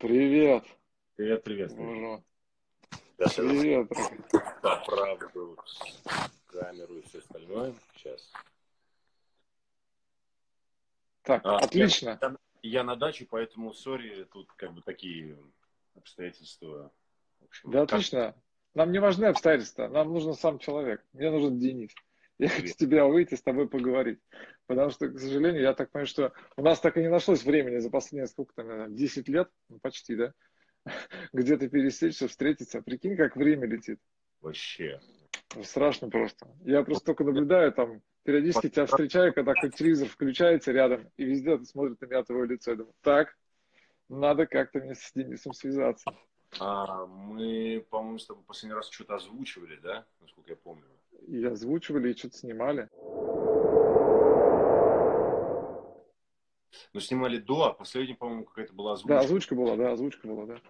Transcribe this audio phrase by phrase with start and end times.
[0.00, 0.64] Привет.
[1.16, 1.76] Привет, привет.
[1.76, 2.22] Боже.
[3.18, 3.86] Да, Привет.
[4.62, 5.58] Поправлю
[6.46, 7.74] камеру и все остальное.
[7.94, 8.32] Сейчас.
[11.20, 12.18] Так, А, отлично.
[12.22, 15.36] Я, я на даче, поэтому, сори, тут как бы такие
[15.94, 16.90] обстоятельства.
[17.40, 18.34] В общем, Да, как- отлично.
[18.72, 21.04] Нам не важны обстоятельства, нам нужен сам человек.
[21.12, 21.90] Мне нужен Денис.
[22.40, 24.18] Я хочу тебя выйти, с тобой поговорить.
[24.66, 27.78] Потому что, к сожалению, я так понимаю, что у нас так и не нашлось времени
[27.78, 30.32] за последние, сколько там, наверное, 10 лет, ну, почти, да,
[31.34, 32.80] где-то пересечься, встретиться.
[32.80, 34.00] Прикинь, как время летит.
[34.40, 35.00] Вообще.
[35.54, 36.48] Ну, Страшно просто.
[36.64, 41.66] Я просто только наблюдаю там, периодически тебя встречаю, когда телевизор включается рядом, и везде ты
[41.66, 42.70] смотрит на меня твое лицо.
[42.70, 43.36] Я думаю, так,
[44.08, 46.10] надо как-то мне с Денисом связаться.
[46.58, 50.06] А, мы, по-моему, с тобой последний раз что-то озвучивали, да?
[50.20, 50.86] Насколько я помню.
[51.26, 52.88] И озвучивали, и что-то снимали.
[56.92, 59.14] Но снимали до, а последний, по-моему, какая-то была озвучка.
[59.14, 60.60] Да, озвучка была, да, озвучка была, да.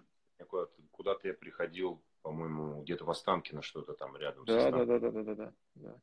[0.47, 4.45] Куда-то, куда-то я приходил, по-моему, где-то в Останкино что-то там рядом.
[4.45, 6.01] Да, да, да, да, да, да, да.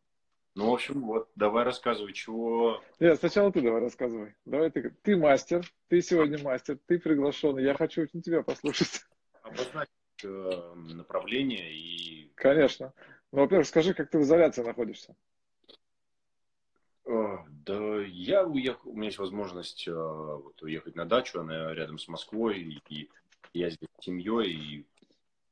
[0.56, 2.82] Ну, в общем, вот, давай рассказывай, чего...
[3.00, 4.36] Нет, сначала ты давай рассказывай.
[4.46, 4.90] Давай ты.
[5.04, 7.64] Ты мастер, ты сегодня мастер, ты приглашенный.
[7.64, 9.06] Я хочу очень тебя послушать.
[9.44, 9.92] обозначить
[10.24, 12.94] э, направление и Конечно.
[13.32, 15.16] Ну, во-первых, скажи, как ты в изоляции находишься.
[17.06, 21.98] Э, да я уехал, у меня есть возможность э, вот, уехать на дачу, она рядом
[21.98, 23.10] с Москвой, и
[23.54, 24.86] я здесь с семьей,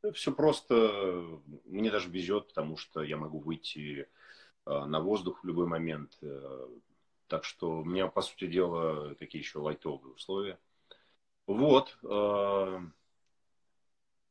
[0.04, 4.08] и все просто, мне даже везет, потому что я могу выйти
[4.66, 6.18] э, на воздух в любой момент,
[7.28, 10.60] так что у меня, по сути дела, такие еще лайтовые условия.
[11.48, 11.98] Вот.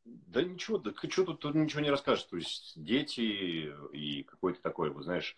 [0.04, 2.24] Да ничего, да что тут, тут ничего не расскажешь.
[2.24, 5.36] То есть дети и какой-то такой, вы знаешь,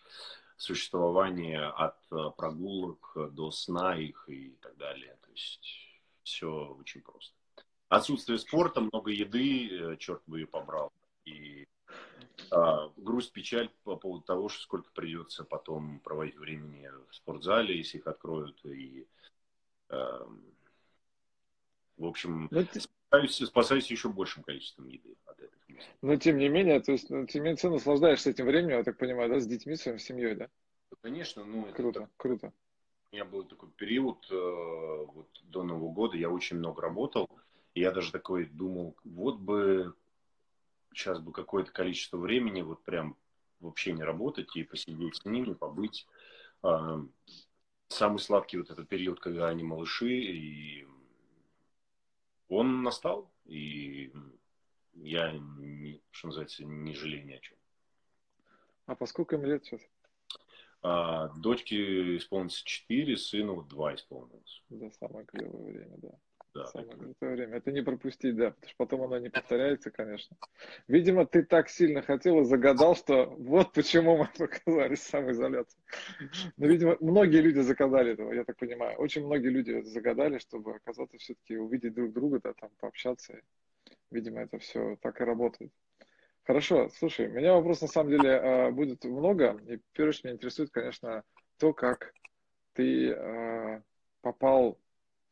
[0.57, 5.17] существование от э, прогулок до сна их и так далее.
[5.21, 5.67] То есть
[6.23, 7.33] все очень просто.
[7.89, 10.91] Отсутствие спорта, много еды, э, черт бы ее побрал.
[11.25, 11.65] И
[12.49, 17.97] а, грусть, печаль по поводу того, что сколько придется потом проводить времени в спортзале, если
[17.97, 18.63] их откроют.
[18.65, 19.05] И,
[19.89, 20.41] эм,
[21.97, 25.57] в общем, Но, те- спасаюсь, спасаюсь еще большим количеством еды от этих
[26.01, 28.83] но тем не менее, то есть, ну, тем не менее, ты наслаждаешься этим временем, я
[28.83, 30.49] так понимаю, да, с детьми, своей семьей, да?
[31.01, 32.53] Конечно, ну, это Круто, круто.
[33.11, 37.29] У меня был такой период э, вот, до Нового года, я очень много работал,
[37.73, 39.93] и я даже такой думал, вот бы
[40.93, 43.15] сейчас бы какое-то количество времени вот прям
[43.59, 46.07] вообще не работать и посидеть с ними, побыть.
[47.87, 50.87] Самый сладкий вот этот период, когда они малыши, и
[52.49, 54.11] он настал, и
[54.93, 57.57] я, не- что называется, не жалею ни о чем.
[58.85, 59.81] А по сколько им лет сейчас?
[60.81, 64.63] А, дочке исполнится 4, сыну вот 2 исполнилось.
[64.69, 66.19] Да, самое клевое время, да.
[66.53, 67.57] Да, Самое это- время.
[67.57, 70.35] Это не пропустить, да, потому что потом оно не повторяется, конечно.
[70.87, 75.79] Видимо, ты так сильно хотел и загадал, что вот почему мы оказались в самоизоляции.
[76.57, 78.97] Но, видимо, многие люди загадали этого, я так понимаю.
[78.97, 83.39] Очень многие люди загадали, чтобы оказаться все-таки увидеть друг друга, да, там пообщаться.
[84.09, 85.71] Видимо, это все так и работает.
[86.43, 89.59] Хорошо, слушай, у меня вопрос на самом деле э, будет много.
[89.67, 91.23] И первое, что меня интересует, конечно,
[91.57, 92.13] то, как
[92.73, 93.81] ты э,
[94.21, 94.79] попал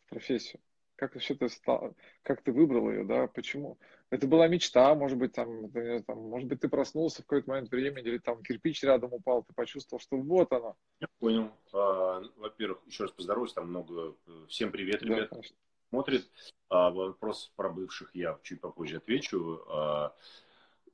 [0.06, 0.60] в профессию.
[0.96, 3.78] Как вообще ты стал, как ты выбрал ее, да, почему?
[4.10, 5.70] Это была мечта, может быть, там,
[6.04, 9.54] там, может быть, ты проснулся в какой-то момент времени, или там кирпич рядом упал, ты
[9.54, 10.76] почувствовал, что вот оно.
[11.02, 11.52] Я понял.
[11.74, 14.16] А, Во-первых, еще раз поздороваюсь, там много.
[14.48, 15.58] Всем привет, Да, ребят, конечно.
[15.90, 16.32] смотрит.
[16.70, 19.64] А, Вопрос про бывших я чуть попозже отвечу.
[19.68, 20.16] А,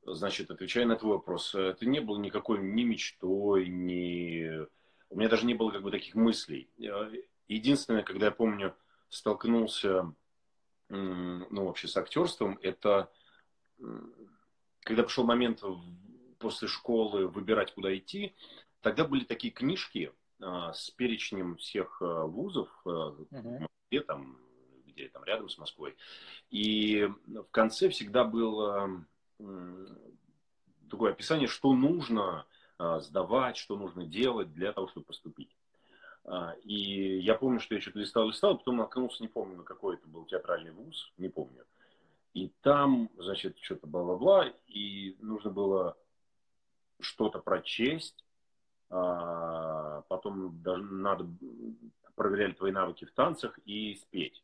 [0.04, 4.50] Значит, отвечая на твой вопрос, это не было никакой ни мечтой, ни...
[5.12, 6.70] У меня даже не было как бы таких мыслей.
[6.78, 7.12] Я-
[7.48, 8.74] Единственное, когда я помню,
[9.12, 10.12] столкнулся,
[10.90, 13.12] ну, вообще с актерством, это
[14.84, 15.64] когда пришел момент
[16.40, 18.36] после школы выбирать, куда идти,
[18.82, 20.12] тогда были такие книжки
[20.42, 23.16] а, с перечнем всех а, вузов, а,
[23.90, 24.38] где там,
[24.86, 25.96] где там рядом с Москвой.
[26.50, 29.06] И в конце всегда было
[30.90, 32.46] такое описание, что нужно
[32.78, 35.56] сдавать, что нужно делать для того, чтобы поступить.
[36.26, 39.96] А, И я помню, что я что-то листал, листал, потом наткнулся, не помню, на какой
[39.96, 41.66] это был театральный вуз, не помню.
[42.34, 45.98] И там, значит, что-то бла-бла-бла, и нужно было
[47.00, 48.24] что-то прочесть,
[48.90, 51.28] а, потом даже надо
[52.16, 54.44] проверяли твои навыки в танцах и спеть.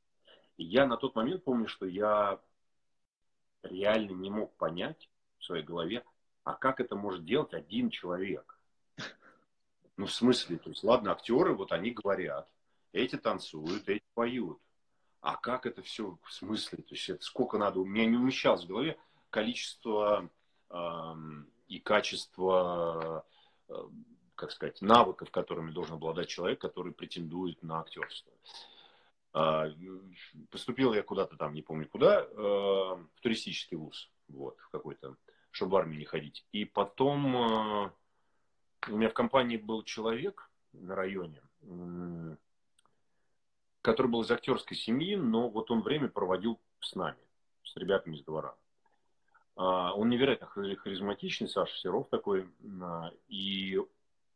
[0.58, 2.40] И я на тот момент помню, что я
[3.62, 6.04] реально не мог понять в своей голове,
[6.44, 8.57] а как это может делать один человек?
[9.98, 12.48] Ну, в смысле, то есть, ладно, актеры, вот они говорят,
[12.94, 14.60] эти танцуют, эти поют.
[15.22, 16.84] а как это все в смысле?
[16.84, 17.80] То есть это сколько надо?
[17.80, 18.98] У меня не умещалось в голове
[19.30, 20.30] количество
[20.70, 21.14] э,
[21.68, 23.26] и качество,
[23.68, 23.74] э,
[24.36, 28.32] как сказать, навыков, которыми должен обладать человек, который претендует на актерство.
[29.34, 29.72] Э,
[30.52, 35.16] поступил я куда-то там, не помню куда, э, в туристический вуз, вот, в какой-то,
[35.52, 36.46] чтобы в армию не ходить.
[36.52, 37.92] И потом э,
[38.90, 41.42] у меня в компании был человек на районе,
[43.82, 47.20] который был из актерской семьи, но вот он время проводил с нами,
[47.64, 48.56] с ребятами из двора.
[49.56, 52.48] А, он невероятно харизматичный, Саша Серов такой.
[52.82, 53.80] А, и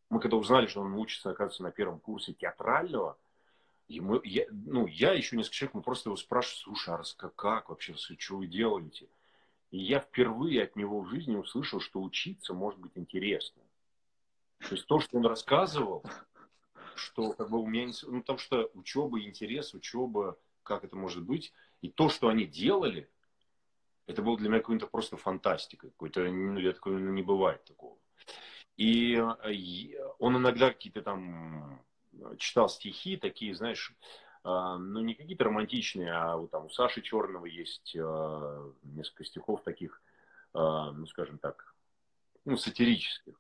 [0.10, 3.18] мы когда узнали, что он учится, оказывается, на первом курсе театрального,
[3.88, 7.70] ему, я, ну, я еще несколько человек, мы просто его спрашиваем, слушай, а как, как
[7.70, 9.08] вообще, что вы делаете?
[9.70, 13.62] И я впервые от него в жизни услышал, что учиться может быть интересно.
[14.68, 16.04] То есть то, что он рассказывал,
[16.96, 21.52] что как бы у меня, ну, потому что учеба, интерес, учеба, как это может быть,
[21.82, 23.10] и то, что они делали,
[24.06, 25.90] это было для меня какой-то просто фантастика.
[25.90, 27.98] Какой-то, ну, я такой, ну, не бывает такого.
[28.78, 31.84] И, и он иногда какие-то там
[32.38, 33.96] читал стихи такие, знаешь,
[34.44, 37.96] Uh, ну, не какие-то романтичные, а вот там у Саши Черного есть
[38.82, 40.02] несколько стихов таких,
[40.56, 41.76] ну, скажем так,
[42.44, 43.40] ну, сатирических.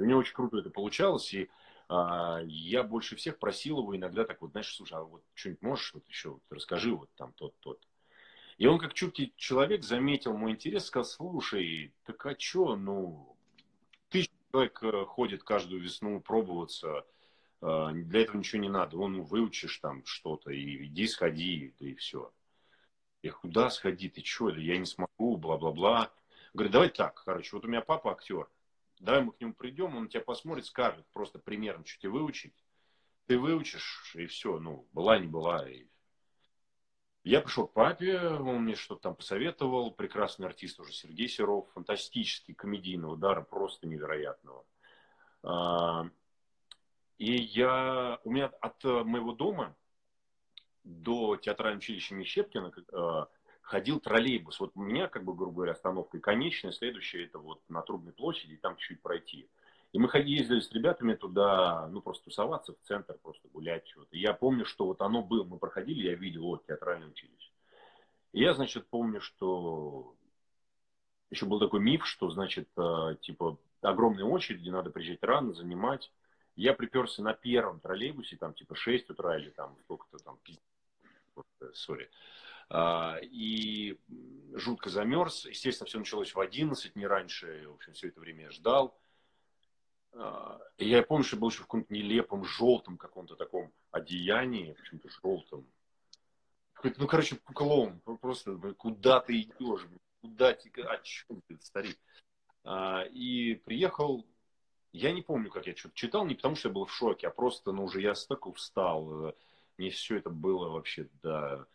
[0.00, 1.50] И у него очень круто это получалось, и
[1.88, 5.92] а, я больше всех просил его иногда так вот, знаешь, слушай, а вот что-нибудь можешь
[5.92, 7.86] вот еще, вот расскажи вот там тот, тот.
[8.56, 13.36] И он как чуткий человек заметил мой интерес, сказал, слушай, так а что, ну,
[14.08, 17.04] тысяча человек э, ходит каждую весну пробоваться,
[17.60, 21.94] э, для этого ничего не надо, он выучишь там что-то, и иди сходи, да и
[21.94, 22.32] все.
[23.22, 26.10] Я куда сходи, ты что, я не смогу, бла-бла-бла.
[26.54, 28.48] Говорит, давай так, короче, вот у меня папа актер,
[29.00, 32.54] Давай мы к нему придем, он тебя посмотрит, скажет просто примерно, что тебе выучить.
[33.26, 35.66] Ты выучишь, и все, ну, была, не была.
[35.68, 35.86] И...
[37.24, 39.90] Я пришел к папе, он мне что-то там посоветовал.
[39.90, 44.66] Прекрасный артист уже Сергей Серов, фантастический, комедийного дара, просто невероятного.
[45.42, 46.06] А,
[47.16, 49.74] и я, у меня от моего дома
[50.84, 52.70] до театрального училища Мещепкина
[53.70, 54.58] ходил троллейбус.
[54.58, 58.12] Вот у меня, как бы, грубо говоря, остановка и конечная, следующая это вот на Трубной
[58.12, 59.48] площади, и там чуть пройти.
[59.92, 64.16] И мы ходили, ездили с ребятами туда, ну, просто тусоваться в центр, просто гулять что-то.
[64.16, 67.52] Я помню, что вот оно было, мы проходили, я видел, вот, театральное училище.
[68.32, 70.16] И я, значит, помню, что
[71.30, 76.12] еще был такой миф, что, значит, э, типа, огромные очереди, надо приезжать рано, занимать.
[76.56, 80.40] Я приперся на первом троллейбусе, там, типа, 6 утра или там, сколько-то там,
[81.72, 82.04] сори.
[82.04, 83.98] А, и
[84.54, 85.46] жутко замерз.
[85.46, 87.66] Естественно, все началось в 11, не раньше.
[87.68, 88.98] В общем, все это время я ждал.
[90.12, 95.08] А, и я помню, что был еще в каком-то нелепом желтом каком-то таком одеянии, почему-то
[95.22, 95.66] желтом.
[96.82, 98.00] ну, короче, клоун.
[98.20, 99.86] Просто куда ты идешь?
[100.20, 100.70] Куда ты?
[100.82, 101.98] О чем ты, старик?
[102.64, 104.26] А, и приехал,
[104.92, 107.30] я не помню, как я что-то читал, не потому что я был в шоке, а
[107.30, 109.34] просто, ну, уже я столько устал.
[109.78, 111.66] Мне все это было вообще, да,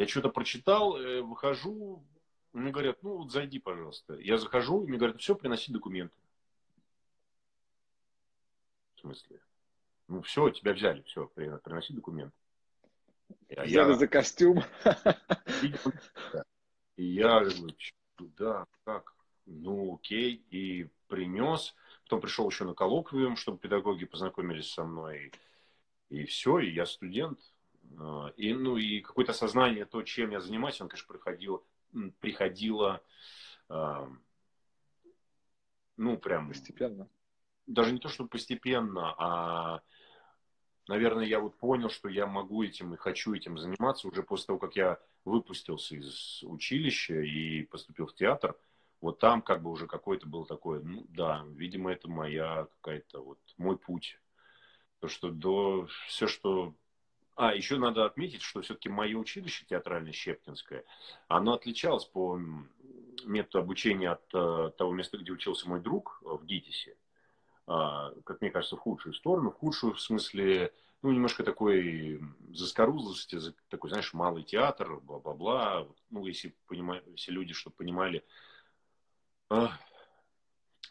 [0.00, 2.02] я что-то прочитал, э, выхожу,
[2.54, 4.14] мне говорят, ну вот зайди, пожалуйста.
[4.14, 6.16] Я захожу, и мне говорят, все, приноси документы.
[8.94, 9.42] В смысле?
[10.08, 12.34] Ну все, тебя взяли, все, приноси документы.
[13.50, 13.92] Взяли я...
[13.92, 14.64] за костюм.
[16.96, 17.76] И я говорю,
[18.38, 19.14] да, как?
[19.44, 20.42] Ну, окей.
[20.50, 21.74] И принес.
[22.04, 25.30] Потом пришел еще на коллоквиум, чтобы педагоги познакомились со мной.
[26.08, 27.38] И все, и я студент.
[27.98, 31.62] А, и, ну, и какое-то осознание, то, чем я занимаюсь, он, конечно, приходило,
[32.20, 33.02] приходило
[36.00, 36.48] ну, прям...
[36.48, 37.08] Постепенно.
[37.66, 39.82] Даже не то, что постепенно, а,
[40.88, 44.58] наверное, я вот понял, что я могу этим и хочу этим заниматься уже после того,
[44.58, 48.56] как я выпустился из училища и поступил в театр.
[49.02, 53.38] Вот там как бы уже какой-то был такой, ну да, видимо, это моя какая-то вот
[53.58, 54.18] мой путь.
[55.00, 56.74] То, что до все, что
[57.40, 60.84] а, еще надо отметить, что все-таки мое училище театральное Щепкинское,
[61.26, 62.38] оно отличалось по
[63.24, 66.98] методу обучения от uh, того места, где учился мой друг в ГИТИСе.
[67.66, 69.52] Uh, как мне кажется, в худшую сторону.
[69.52, 72.20] В худшую в смысле, ну, немножко такой
[72.52, 73.38] заскорузлости,
[73.70, 75.88] такой, знаешь, малый театр, бла-бла-бла.
[76.10, 78.22] Ну, если, понимаю, если люди, чтобы понимали,
[79.48, 79.70] uh,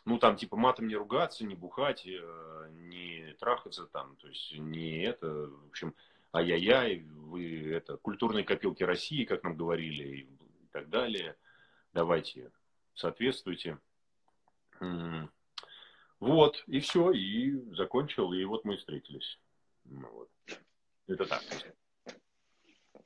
[0.06, 5.04] ну, там, типа, матом не ругаться, не бухать, э, не трахаться там, то есть не
[5.04, 5.94] это, в общем,
[6.34, 11.36] ай-яй-яй, вы это культурные копилки России, как нам говорили, и так далее.
[11.94, 12.52] Давайте
[12.94, 13.80] соответствуйте.
[16.20, 19.40] Вот, и все, и закончил, и вот мы встретились.
[19.86, 20.30] Ну вот.
[21.08, 21.42] Это так.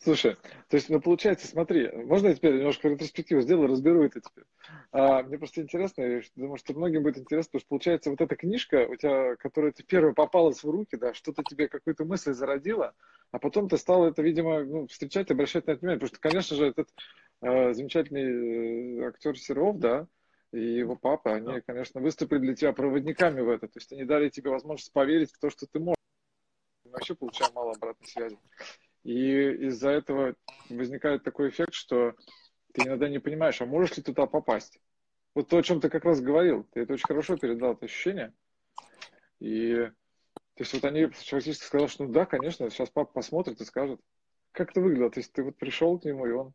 [0.04, 0.36] Слушай,
[0.68, 4.44] то есть, ну, получается, смотри, можно я теперь немножко ретроспективу сделаю, разберу это теперь?
[4.92, 8.36] А, мне просто интересно, я думаю, что многим будет интересно, потому что, получается, вот эта
[8.36, 12.94] книжка, у тебя, которая ты первая попалась в руки, да, что-то тебе, какую-то мысль зародила,
[13.32, 16.58] а потом ты стал это, видимо, ну, встречать, обращать на это внимание, потому что, конечно
[16.58, 16.90] же, этот
[17.42, 20.08] э, замечательный э, актер Серов, да,
[20.52, 24.28] и его папа, они, конечно, выступили для тебя проводниками в это, то есть они дали
[24.28, 25.96] тебе возможность поверить в то, что ты можешь.
[26.84, 28.38] Вообще получаем мало обратной связи.
[29.04, 30.36] И из-за этого
[30.70, 32.14] возникает такой эффект, что
[32.74, 34.80] ты иногда не понимаешь, а можешь ли туда попасть.
[35.36, 38.34] Вот то, о чем ты как раз говорил, ты это очень хорошо передал, это ощущение.
[39.40, 39.90] И
[40.56, 44.00] то есть вот они фактически сказали, что ну да, конечно, сейчас папа посмотрит и скажет.
[44.52, 45.10] Как это выглядело?
[45.10, 46.54] То есть ты вот пришел к нему, и он...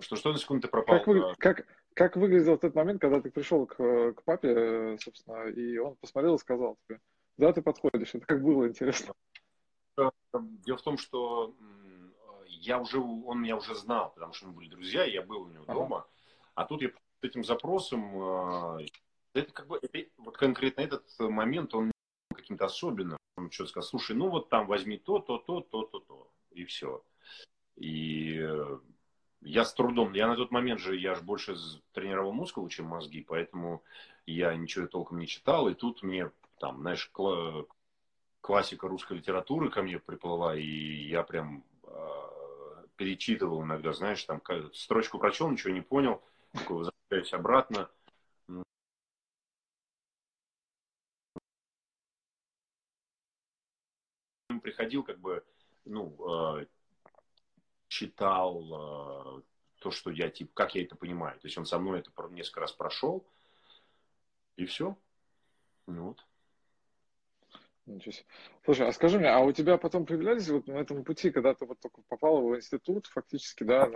[0.00, 0.98] Что, что на секунду ты пропал?
[0.98, 5.76] Как, вы, как, как выглядел тот момент, когда ты пришел к, к папе, собственно, и
[5.76, 7.00] он посмотрел и сказал тебе,
[7.36, 8.14] да, ты подходишь.
[8.14, 9.12] Это как было интересно.
[9.96, 11.54] Дело в том, что
[12.46, 15.64] я уже, он меня уже знал, потому что мы были друзья, я был у него
[15.66, 15.74] ага.
[15.74, 16.06] дома.
[16.54, 18.78] А тут я с этим запросом, а,
[19.34, 21.90] это как бы, это, вот конкретно этот момент, он
[22.34, 23.18] каким-то особенным.
[23.36, 26.64] Он что-то сказал, слушай, ну вот там возьми то, то, то, то, то, то, и
[26.64, 27.02] все.
[27.76, 28.78] И э,
[29.40, 31.56] я с трудом, я на тот момент же, я же больше
[31.92, 33.82] тренировал мускулы, чем мозги, поэтому
[34.26, 36.30] я ничего толком не читал, и тут мне
[36.60, 37.10] там, знаешь,
[38.42, 40.66] классика русской литературы ко мне приплыла, и
[41.08, 44.42] я прям э, перечитывал иногда, знаешь, там
[44.74, 46.20] строчку прочел, ничего не понял,
[46.52, 47.88] такой возвращаюсь обратно.
[54.62, 55.42] Приходил, как бы,
[55.84, 56.66] ну, э,
[57.88, 59.42] читал э,
[59.80, 61.38] то, что я, типа, как я это понимаю.
[61.40, 63.24] То есть он со мной это несколько раз прошел,
[64.56, 64.96] и все.
[65.86, 66.24] Ну вот.
[67.86, 68.26] Ничего себе.
[68.64, 71.66] Слушай, а скажи мне, а у тебя потом появлялись вот на этом пути, когда ты
[71.66, 73.90] вот только попала в институт, фактически, да,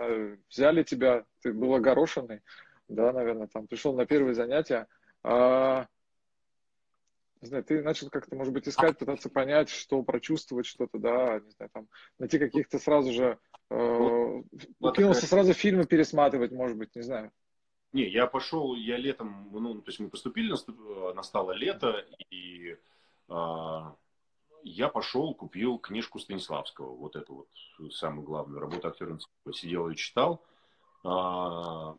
[0.49, 2.41] взяли тебя, ты был огорошенный,
[2.89, 4.87] да, наверное, там пришел на первые занятия,
[5.23, 5.87] а,
[7.41, 11.51] не знаю, ты начал как-то, может быть, искать, пытаться понять, что прочувствовать что-то, да, не
[11.51, 11.87] знаю, там,
[12.19, 13.37] найти каких-то сразу же,
[13.69, 14.41] э,
[14.79, 17.31] вот, кинулся сразу фильмы пересматривать, может быть, не знаю.
[17.93, 20.53] Не, я пошел, я летом, ну, то есть мы поступили,
[21.13, 22.56] настало лето, и
[23.29, 27.47] я пошел, купил книжку Станиславского, вот эту
[27.79, 29.17] вот самую главную работу актера.
[29.53, 30.43] Сидел и читал.
[31.03, 31.95] А,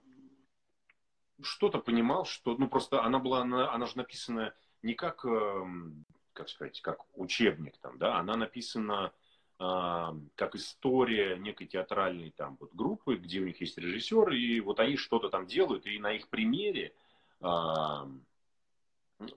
[1.41, 6.49] что-то понимал, что, ну, просто она была, она, она же написана не как, эм, как
[6.49, 9.13] сказать, как учебник там, да, она написана
[9.59, 14.81] а, как история некой театральной там вот группы, где у них есть режиссер, и вот
[14.81, 16.93] они что-то там делают, и на их примере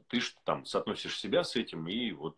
[0.07, 2.37] ты там соотносишь себя с этим, и вот.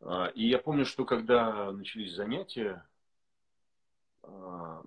[0.00, 2.86] А, и я помню, что когда начались занятия,
[4.22, 4.82] а,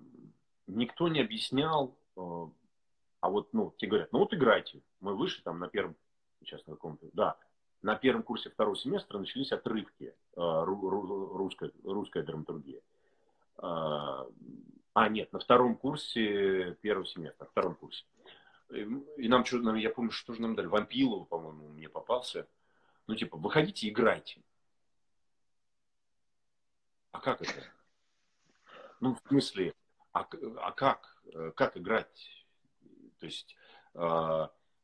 [0.66, 2.50] никто не объяснял, а,
[3.20, 4.82] а вот, ну, тебе говорят, ну вот играйте.
[5.00, 5.96] Мы вышли там на первом,
[6.40, 7.36] сейчас на каком-то, да,
[7.82, 12.80] на первом курсе второго семестра начались отрывки русская, русская драматургия.
[13.56, 14.28] А,
[15.08, 18.04] нет, на втором курсе первого семестра, втором курсе.
[18.72, 20.66] И нам что, нам, я помню, что же нам дали?
[20.66, 22.48] Вампилова, по-моему, мне попался.
[23.06, 24.42] Ну, типа, выходите, играйте.
[27.10, 27.64] А как это?
[29.00, 29.74] Ну, в смысле,
[30.12, 30.26] а,
[30.58, 31.22] а как?
[31.56, 32.46] Как играть?
[33.18, 33.56] То есть,
[33.94, 33.98] э,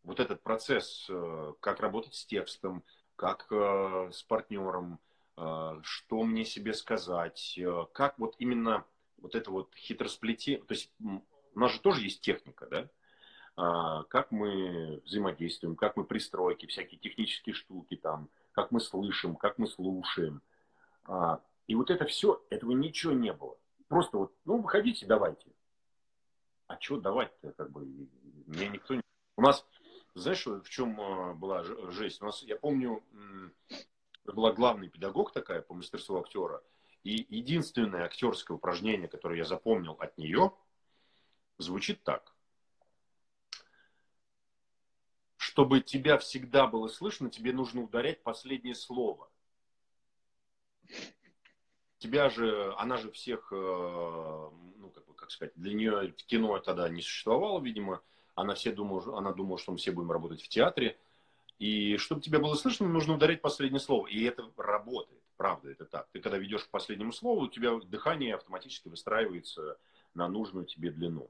[0.03, 2.85] вот этот процесс, э, как работать с текстом,
[3.17, 5.01] как э, с партнером,
[5.37, 8.85] э, что мне себе сказать, э, как вот именно
[9.19, 12.89] вот это вот хитросплетение, то есть у нас же тоже есть техника, да?
[13.61, 19.59] А, как мы взаимодействуем, как мы пристройки, всякие технические штуки там, как мы слышим, как
[19.59, 20.43] мы слушаем.
[21.07, 23.59] А, и вот это все, этого ничего не было.
[23.89, 25.51] Просто вот, ну, выходите, давайте.
[26.69, 27.85] А что давать-то, как бы,
[28.47, 29.03] мне никто не...
[29.37, 29.67] У нас,
[30.15, 32.23] знаешь, в чем а, была жесть?
[32.23, 33.03] У нас, я помню,
[34.25, 36.63] была главный педагог такая по мастерству актера,
[37.03, 40.53] и единственное актерское упражнение, которое я запомнил от нее,
[41.59, 42.38] звучит так.
[45.59, 49.29] Чтобы тебя всегда было слышно, тебе нужно ударять последнее слово.
[51.99, 57.03] Тебя же, она же всех, э, ну, как, как сказать, для нее кино тогда не
[57.03, 58.03] существовало, видимо.
[58.37, 60.97] Она, все думала, она думала, что мы все будем работать в театре.
[61.59, 64.07] И чтобы тебя было слышно, нужно ударять последнее слово.
[64.07, 66.07] И это работает, правда, это так.
[66.13, 69.77] Ты когда ведешь к последнему слову, у тебя дыхание автоматически выстраивается
[70.15, 71.29] на нужную тебе длину.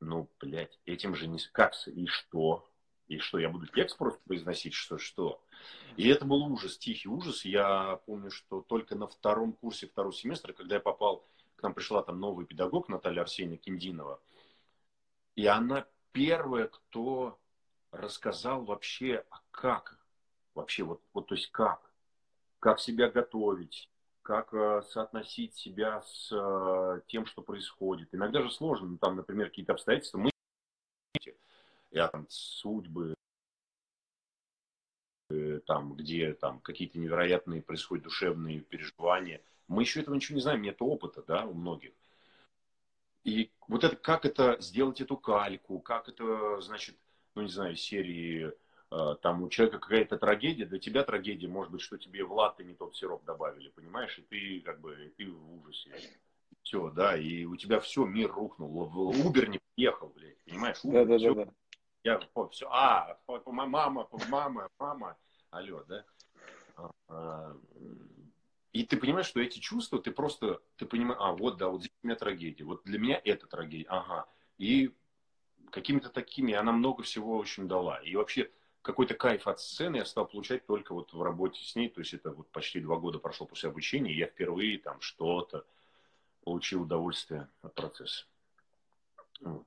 [0.00, 1.38] Ну, блядь, этим же не...
[1.50, 1.72] Как?
[1.86, 2.68] И что?
[3.08, 5.42] И что, я буду текст просто произносить, что что?
[5.96, 7.44] И это был ужас, тихий ужас.
[7.44, 12.02] Я помню, что только на втором курсе второго семестра, когда я попал, к нам пришла
[12.02, 14.20] там новый педагог Наталья Арсеньевна Киндинова,
[15.36, 17.38] и она первая, кто
[17.90, 19.98] рассказал вообще, а как,
[20.54, 21.90] вообще вот, вот то есть как,
[22.60, 23.90] как себя готовить,
[24.22, 28.08] как э, соотносить себя с э, тем, что происходит.
[28.12, 30.30] Иногда же сложно, ну, там, например, какие-то обстоятельства, мы,
[31.94, 33.14] я там судьбы,
[35.30, 39.42] э, там, где там какие-то невероятные происходят душевные переживания.
[39.68, 41.92] Мы еще этого ничего не знаем, нет опыта, да, у многих.
[43.24, 46.96] И вот это, как это сделать эту кальку, как это, значит,
[47.34, 48.52] ну, не знаю, серии
[48.94, 52.62] Э, там у человека какая-то трагедия, для тебя трагедия, может быть, что тебе в латте
[52.62, 55.90] не тот сироп добавили, понимаешь, и ты как бы, и ты в ужасе.
[56.62, 58.72] Все, да, и у тебя все, мир рухнул,
[59.26, 60.78] Убер не приехал, блядь, понимаешь?
[60.84, 61.52] Uber, да, да, все, да, да.
[62.04, 62.20] Я,
[62.50, 65.16] все, а, мама, мама, мама,
[65.50, 66.04] алло, да?
[66.76, 67.56] А, а,
[68.72, 71.92] и ты понимаешь, что эти чувства, ты просто, ты понимаешь, а, вот, да, вот здесь
[72.02, 74.26] у меня трагедия, вот для меня это трагедия, ага.
[74.58, 74.94] И
[75.70, 77.96] какими-то такими она много всего очень дала.
[77.98, 78.50] И вообще,
[78.82, 81.88] какой-то кайф от сцены я стал получать только вот в работе с ней.
[81.88, 85.64] То есть это вот почти два года прошло после обучения, и я впервые там что-то
[86.44, 88.26] получил удовольствие от процесса.
[89.40, 89.66] Вот.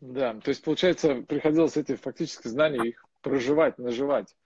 [0.00, 4.36] Да, то есть, получается, приходилось эти фактически знания их проживать, наживать.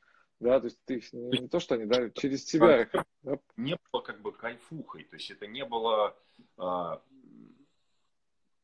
[0.40, 2.88] Да, то есть ты их не, не то, что они, да, через себя их.
[3.23, 3.38] Да?
[3.56, 6.16] Не было как бы кайфухой, то есть это не было
[6.56, 7.00] а,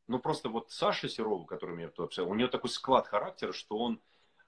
[0.09, 3.77] ну, просто вот Саша Серова, который меня тут общался, у нее такой склад характера, что
[3.77, 4.01] он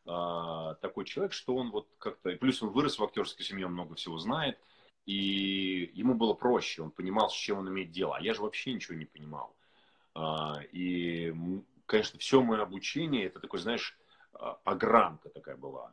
[0.06, 2.35] э, такой человек, что он вот как-то...
[2.37, 4.59] Плюс он вырос в актерской семье, он много всего знает,
[5.04, 8.16] и ему было проще, он понимал, с чем он имеет дело.
[8.16, 9.54] А я же вообще ничего не понимал.
[10.14, 11.35] А, и,
[11.90, 13.99] конечно, все мое обучение, это такой, знаешь,
[14.32, 15.92] а, огранка такая была.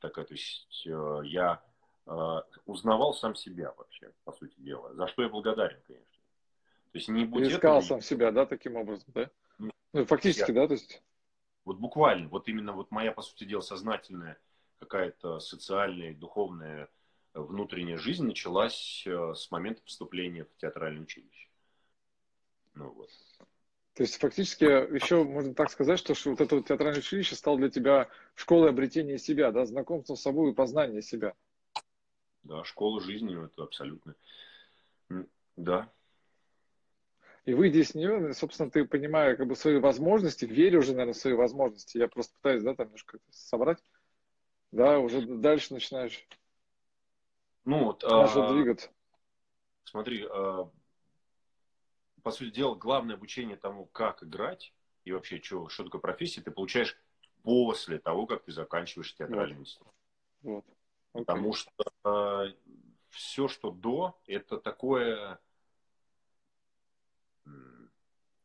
[0.00, 1.60] Такая, то есть э, я
[2.06, 4.94] э, узнавал сам себя вообще, по сути дела.
[4.94, 6.06] За что я благодарен, конечно.
[6.92, 9.30] То есть не будь Искал этого, сам себя, да, таким образом, да?
[9.92, 10.54] Ну, фактически, я...
[10.54, 11.02] да, то есть...
[11.64, 14.38] Вот буквально, вот именно вот моя, по сути дела, сознательная
[14.78, 16.88] какая-то социальная, духовная
[17.34, 21.48] внутренняя жизнь началась э, с момента поступления в театральное училище.
[22.74, 23.10] Ну вот.
[23.98, 27.68] То есть фактически еще можно так сказать, что вот это вот театральное училище стало для
[27.68, 31.34] тебя школой обретения себя, да, знакомства с собой и познания себя.
[32.44, 34.14] Да, школа жизни, это абсолютно.
[35.56, 35.90] Да,
[37.44, 41.16] и выйдя из нее, собственно, ты понимая как бы свои возможности, верю уже, наверное, в
[41.16, 41.98] свои возможности.
[41.98, 43.82] Я просто пытаюсь, да, там немножко собрать.
[44.70, 46.24] Да, уже дальше начинаешь
[47.64, 48.90] ну, вот, а, двигаться.
[49.82, 50.70] Смотри, а,
[52.28, 56.50] по сути дела, главное обучение тому, как играть и вообще, что, что такое профессия, ты
[56.50, 56.94] получаешь
[57.42, 59.62] после того, как ты заканчиваешь театральный вот.
[59.62, 59.88] институт.
[60.42, 60.64] Вот.
[60.66, 60.74] Okay.
[61.20, 61.70] Потому что
[62.04, 62.44] а,
[63.08, 65.40] все, что до, это такое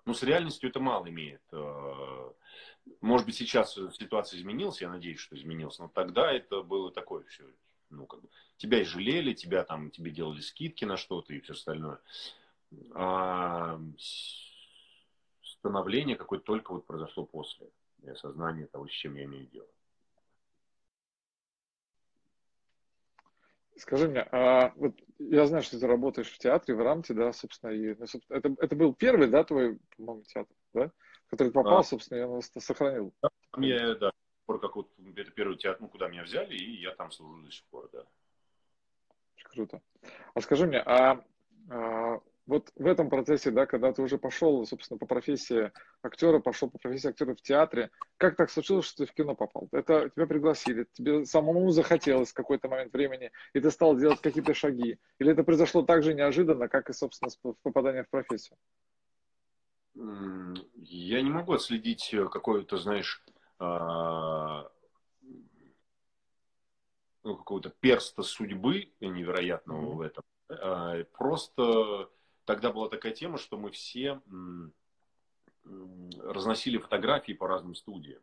[0.05, 1.41] ну, с реальностью это мало имеет.
[1.51, 2.31] Э,
[3.01, 7.43] может быть, сейчас ситуация изменилась, я надеюсь, что изменилась, но тогда это было такое все.
[7.89, 11.51] Ну, как бы, тебя и жалели, тебя там, тебе делали скидки на что-то и все
[11.51, 11.99] остальное.
[12.95, 13.79] А
[15.41, 17.69] становление какое-то только вот произошло после
[18.07, 19.67] осознания того, с чем я имею дело.
[23.77, 27.71] Скажи мне, а вот я знаю, что ты работаешь в театре, в Рамте, да, собственно,
[27.71, 30.91] и, ну, собственно, это, это был первый, да, твой, по-моему, театр, да,
[31.27, 33.13] который попал, а, собственно, я его сохранил.
[33.21, 34.11] Да, мне, да,
[34.47, 37.65] как вот это первый театр, ну, куда меня взяли, и я там служу до сих
[37.65, 38.05] пор, да.
[39.45, 39.81] Круто.
[40.33, 41.23] А скажи мне, а,
[41.69, 46.69] а вот в этом процессе, да, когда ты уже пошел, собственно, по профессии актера, пошел
[46.69, 49.69] по профессии актера в театре, как так случилось, что ты в кино попал?
[49.71, 54.53] Это тебя пригласили, тебе самому захотелось в какой-то момент времени, и ты стал делать какие-то
[54.53, 54.99] шаги?
[55.19, 58.57] Или это произошло так же неожиданно, как и, собственно, попадание в профессию?
[59.95, 63.23] Я не могу отследить какое-то, знаешь,
[63.59, 64.69] а,
[67.23, 70.23] ну, какого-то перста судьбы невероятного в этом.
[70.49, 72.09] А, просто
[72.45, 74.21] тогда была такая тема, что мы все
[76.23, 78.21] разносили фотографии по разным студиям.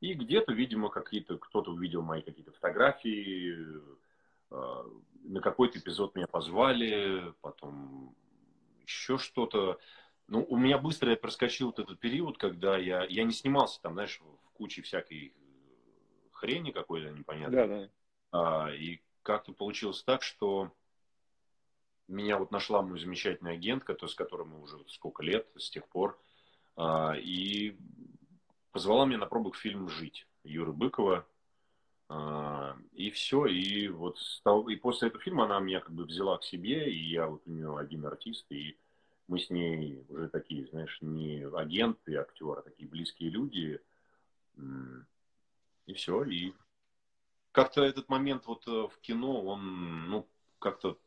[0.00, 3.56] И где-то, видимо, какие-то, кто-то увидел мои какие-то фотографии,
[4.50, 4.84] э,
[5.24, 8.16] на какой-то эпизод меня позвали, потом
[8.84, 9.78] еще что-то.
[10.26, 14.20] Ну, у меня быстро проскочил вот этот период, когда я, я не снимался там, знаешь,
[14.20, 15.34] в куче всякой
[16.32, 17.56] хрени какой-то непонятной.
[17.56, 17.90] Да, да.
[18.32, 20.72] А, и как-то получилось так, что
[22.12, 25.86] меня вот нашла мой замечательный агент, который, с которым мы уже сколько лет, с тех
[25.88, 26.18] пор.
[26.76, 27.76] А, и
[28.70, 31.26] позвала меня на пробу к фильму «Жить» Юры Быкова.
[32.08, 36.38] А, и все, и вот стал, и после этого фильма она меня как бы взяла
[36.38, 38.76] к себе, и я вот у нее один артист, и
[39.28, 43.80] мы с ней уже такие, знаешь, не агенты, актеры, а такие близкие люди.
[45.86, 46.52] И все, и
[47.52, 50.98] как-то этот момент вот э, в кино, он, ну, как-то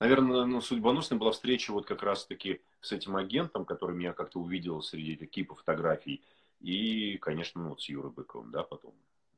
[0.00, 4.80] Наверное, ну, судьбоносной была встреча вот как раз-таки с этим агентом, который меня как-то увидел
[4.80, 6.22] среди кипов фотографий.
[6.60, 8.94] И, конечно, ну, вот с Юрой Быковым, да, потом.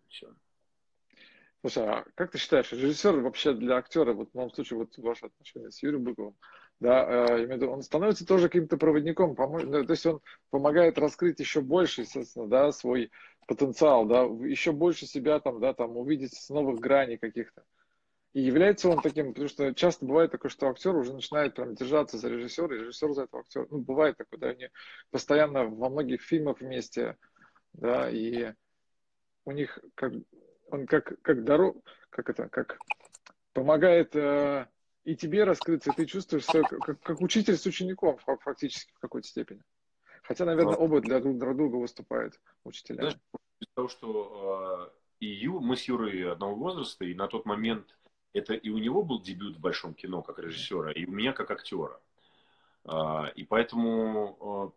[0.09, 0.29] Все.
[1.61, 5.27] Слушай, а как ты считаешь, режиссер вообще для актера, вот в моем случае, вот ваше
[5.27, 6.35] отношение с Юрием Быковым,
[6.81, 11.61] да, э, он становится тоже каким-то проводником, помог, ну, то есть он помогает раскрыть еще
[11.61, 13.11] больше, естественно, да, свой
[13.46, 17.62] потенциал, да, еще больше себя там, да, там увидеть с новых граней каких-то.
[18.33, 22.16] И является он таким, потому что часто бывает такое, что актер уже начинает прям держаться
[22.16, 23.66] за режиссера, и режиссер за этого актера.
[23.71, 24.69] Ну, бывает такое, да, они
[25.11, 27.16] постоянно во многих фильмах вместе,
[27.73, 28.55] да, и
[29.45, 30.12] у них как,
[30.71, 32.79] он как, как дорог, как это, как
[33.53, 34.69] помогает э,
[35.03, 39.27] и тебе раскрыться, и ты чувствуешь себя как, как учитель с учеником фактически в какой-то
[39.27, 39.62] степени.
[40.23, 43.01] Хотя, наверное, оба для друг, друг друга выступают учителями.
[43.01, 43.19] Знаешь,
[43.59, 47.97] из того, что э, и Ю, мы с Юрой одного возраста, и на тот момент
[48.33, 51.51] это и у него был дебют в большом кино как режиссера, и у меня как
[51.51, 52.01] актера.
[52.85, 54.73] А, и поэтому а,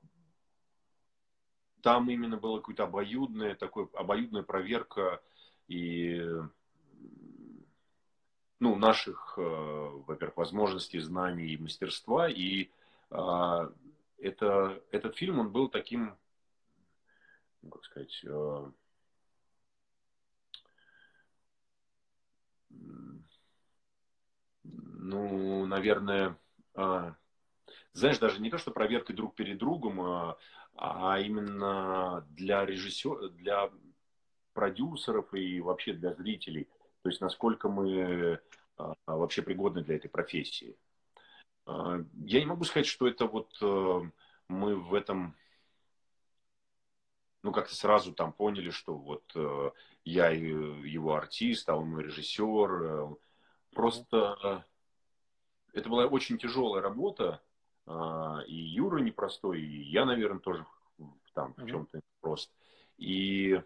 [1.82, 5.22] там именно была какая-то обоюдная, такой, обоюдная проверка
[5.68, 6.26] и
[8.60, 12.30] ну, наших, а, во-первых, возможностей, знаний и мастерства.
[12.30, 12.70] И
[14.18, 16.16] это, этот фильм, он был таким,
[17.62, 18.26] ну, как сказать,
[25.04, 26.38] ну, наверное,
[26.76, 27.16] а,
[27.92, 30.38] знаешь, даже не то, что проверкой друг перед другом, а,
[30.76, 33.70] а именно для режиссера, для
[34.54, 36.70] продюсеров и вообще для зрителей.
[37.02, 38.40] То есть, насколько мы
[38.78, 40.78] а, вообще пригодны для этой профессии.
[41.66, 43.56] Я не могу сказать, что это вот
[44.50, 45.34] мы в этом,
[47.42, 49.24] ну, как-то сразу там поняли, что вот
[50.04, 53.16] я его артист, а он мой режиссер.
[53.74, 54.66] Просто
[55.74, 57.42] это была очень тяжелая работа,
[57.86, 60.66] а, и Юра непростой, и я, наверное, тоже
[61.34, 62.52] там в чем-то прост.
[62.98, 63.62] И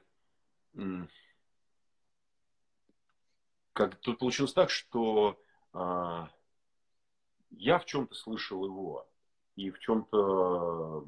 [3.73, 5.39] как тут получилось так, что
[5.73, 6.29] а,
[7.51, 9.07] я в чем-то слышал его
[9.55, 11.05] и в чем-то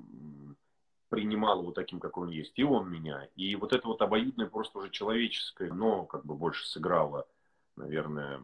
[1.10, 3.28] принимал его таким, как он есть, и он меня.
[3.36, 7.28] И вот это вот обоюдное просто уже человеческое, но как бы больше сыграло,
[7.76, 8.42] наверное,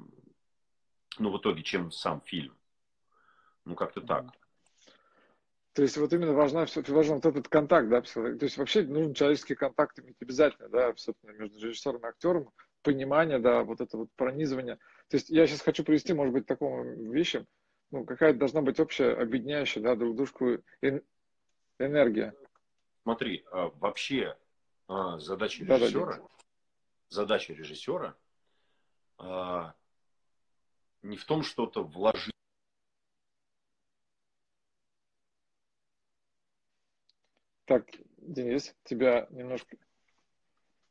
[1.19, 2.55] ну, в итоге, чем сам фильм.
[3.65, 4.25] Ну, как-то так.
[5.73, 9.55] То есть вот именно важна, важен вот этот контакт, да, то есть вообще нужен человеческий
[9.55, 12.49] контакт иметь обязательно, да, собственно, между режиссером и актером,
[12.81, 14.77] понимание, да, вот это вот пронизывание.
[15.09, 17.45] То есть я сейчас хочу привести, может быть, такому вещи,
[17.91, 20.63] ну, какая-то должна быть общая, объединяющая, да, друг дружку
[21.77, 22.33] энергия.
[23.03, 24.37] Смотри, а, вообще
[24.87, 26.27] а, задача режиссера, да, да,
[27.09, 28.15] задача режиссера
[31.05, 32.33] не в том что-то вложить.
[37.65, 37.85] Так,
[38.17, 39.77] Денис, тебя немножко...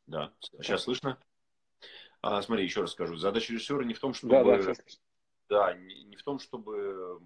[0.07, 1.19] Да, сейчас слышно?
[2.21, 3.17] А, смотри, еще раз скажу.
[3.17, 4.33] Задача режиссера не в том, чтобы...
[4.33, 5.03] Да, да, сейчас слышно.
[5.49, 7.21] Да, не, не в том, чтобы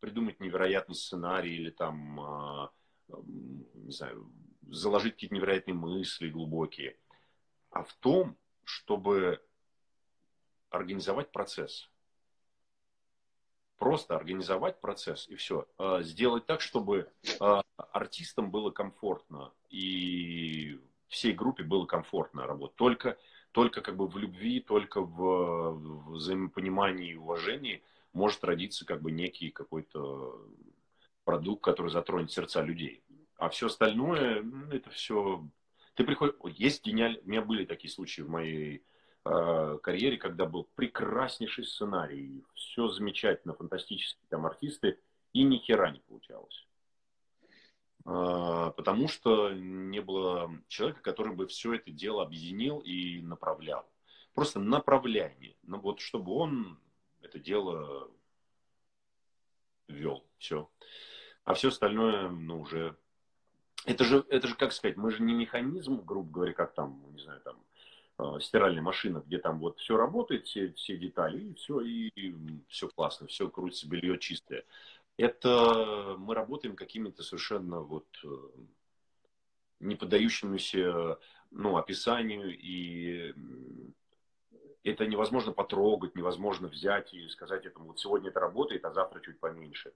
[0.00, 2.72] придумать невероятный сценарий или там, а,
[3.08, 4.30] не знаю,
[4.68, 6.98] заложить какие-то невероятные мысли глубокие,
[7.70, 9.42] а в том, чтобы
[10.70, 11.90] организовать процесс
[13.78, 15.66] просто организовать процесс и все.
[15.78, 17.10] А, сделать так, чтобы
[17.40, 22.76] а, артистам было комфортно и всей группе было комфортно работать.
[22.76, 23.18] Только,
[23.52, 27.82] только как бы в любви, только в, взаимопонимании и уважении
[28.12, 30.40] может родиться как бы некий какой-то
[31.24, 33.02] продукт, который затронет сердца людей.
[33.36, 35.46] А все остальное, ну, это все...
[35.94, 36.34] Ты приходишь...
[36.56, 37.22] Есть гениальные...
[37.24, 38.84] У меня были такие случаи в моей
[39.24, 45.00] карьере, когда был прекраснейший сценарий, все замечательно, фантастические там артисты,
[45.32, 46.66] и ни хера не получалось.
[48.06, 53.88] Э, потому что не было человека, который бы все это дело объединил и направлял.
[54.34, 55.56] Просто направляние.
[55.62, 56.78] Ну вот, чтобы он
[57.22, 58.10] это дело
[59.88, 60.26] вел.
[60.38, 60.70] Все.
[61.44, 62.96] А все остальное, ну, уже...
[63.86, 67.22] Это же, это же, как сказать, мы же не механизм, грубо говоря, как там, не
[67.22, 67.73] знаю, там, Э,
[68.40, 72.34] стиральная машина, где там вот все работает, все, все детали, и все, и, и
[72.68, 74.64] все классно, все крутится, белье чистое.
[75.16, 78.28] Это мы работаем какими-то совершенно вот, э,
[79.80, 81.18] не поддающимися
[81.50, 83.34] ну, описанию, и
[84.82, 89.40] это невозможно потрогать, невозможно взять и сказать этому, вот сегодня это работает, а завтра чуть
[89.40, 89.92] поменьше.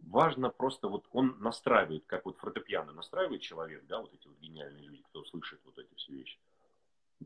[0.00, 4.84] Важно просто, вот он настраивает, как вот фортепиано настраивает человек, да, вот эти вот гениальные
[4.84, 6.38] люди, кто слышит вот эти все вещи.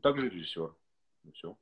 [0.01, 0.73] Также режиссер.
[1.23, 1.57] И все.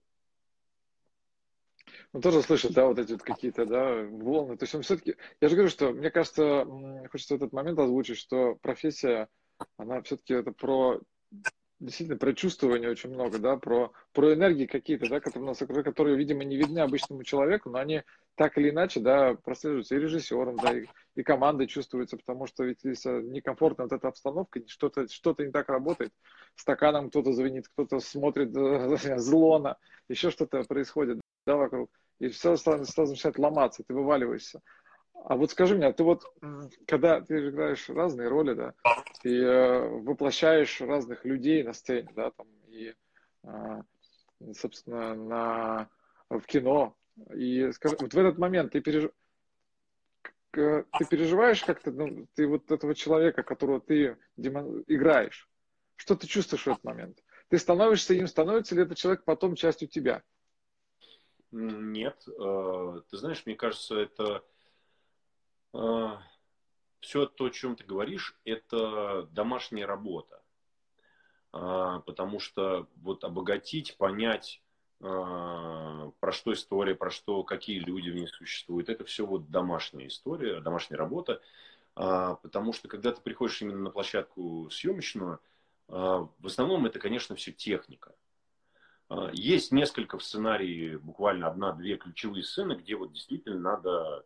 [2.14, 4.58] Он тоже слышит, да, вот эти вот какие-то, да, волны.
[4.58, 6.66] То есть он все-таки, я же говорю, что мне кажется,
[7.12, 9.28] хочется этот момент озвучить, что профессия,
[9.78, 11.02] она все-таки это про
[11.80, 16.18] действительно про чувствование очень много, да, про, про энергии какие-то, да, которые у нас которые,
[16.18, 18.04] видимо, не видны обычному человеку, но они
[18.36, 22.84] так или иначе, да, прослеживаются и режиссером, да, и, и командой чувствуются, потому что ведь
[22.84, 26.12] если некомфортна вот эта обстановка, что-то что не так работает,
[26.56, 28.54] стаканом кто-то звенит, кто-то смотрит
[29.20, 29.78] зло
[30.10, 31.90] еще что-то происходит, да, вокруг,
[32.20, 34.62] и все сразу, сразу начинает ломаться, ты вываливаешься.
[35.26, 36.24] А вот скажи мне, а ты вот,
[36.88, 38.74] когда ты играешь разные роли, да,
[39.22, 42.96] ты э, воплощаешь разных людей на сцене, да, там, и,
[43.44, 43.82] э,
[44.56, 45.90] собственно, на,
[46.30, 46.96] в кино,
[47.34, 49.10] и скажи, вот в этот момент ты, переж...
[50.52, 54.84] ты переживаешь как-то, ну, ты вот этого человека, которого ты демон...
[54.88, 55.50] играешь,
[55.96, 57.22] что ты чувствуешь в этот момент?
[57.50, 60.24] Ты становишься им, становится ли этот человек потом частью тебя?
[61.52, 64.44] Нет, э, ты знаешь, мне кажется, это
[65.72, 70.42] все то, о чем ты говоришь, это домашняя работа.
[71.52, 74.62] А, потому что вот обогатить, понять,
[75.02, 80.08] а, про что история, про что, какие люди в ней существуют, это все вот домашняя
[80.08, 81.42] история, домашняя работа.
[81.96, 85.42] Потому что когда ты приходишь именно на площадку съемочную,
[85.88, 88.16] в основном это, конечно, все техника.
[89.34, 94.26] Есть несколько в сценарии, буквально одна-две ключевые сцены, где вот действительно надо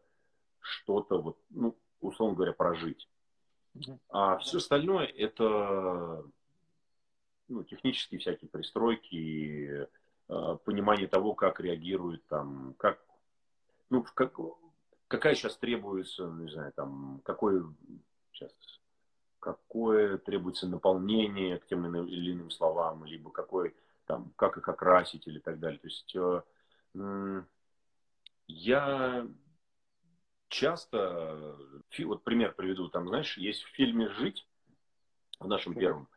[0.63, 3.07] что-то, вот, ну, условно говоря, прожить.
[4.09, 6.23] А все остальное это
[7.47, 9.87] ну, технические всякие пристройки,
[10.29, 12.99] э, понимание того, как реагирует там, как,
[13.89, 14.37] ну, как,
[15.07, 17.63] какая сейчас требуется, не знаю, там, какой
[18.31, 18.51] сейчас,
[19.39, 25.39] какое требуется наполнение к тем или иным словам, либо какой, там, как их окрасить или
[25.39, 25.79] так далее.
[25.79, 27.43] То есть э,
[28.47, 29.27] я
[30.53, 31.57] часто,
[31.99, 34.47] вот пример приведу, там, знаешь, есть в фильме «Жить»,
[35.39, 36.07] в нашем первом,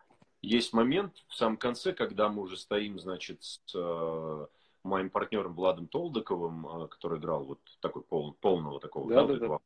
[0.42, 4.46] есть момент в самом конце, когда мы уже стоим, значит, с э,
[4.84, 9.08] моим партнером Владом Толдыковым, э, который играл вот такой пол, полного такого.
[9.08, 9.58] Да, да, да,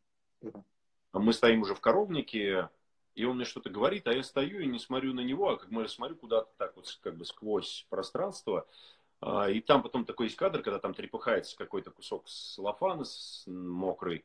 [0.43, 0.63] да.
[1.13, 2.71] Мы стоим уже в коровнике,
[3.15, 5.71] и он мне что-то говорит, а я стою и не смотрю на него, а как
[5.71, 8.67] мы смотрю куда-то так вот как бы сквозь пространство.
[9.21, 13.05] А, и там потом такой есть кадр, когда там трепыхается какой-то кусок салофана
[13.47, 14.25] мокрый.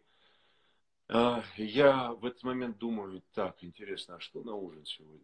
[1.08, 5.22] А, я в этот момент думаю, так, интересно, а что на ужин сегодня?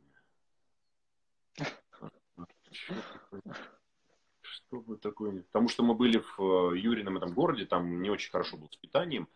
[4.41, 5.41] Что бы такое?
[5.43, 8.75] Потому что мы были в э, Юрином этом городе, там не очень хорошо было с
[8.75, 9.27] питанием.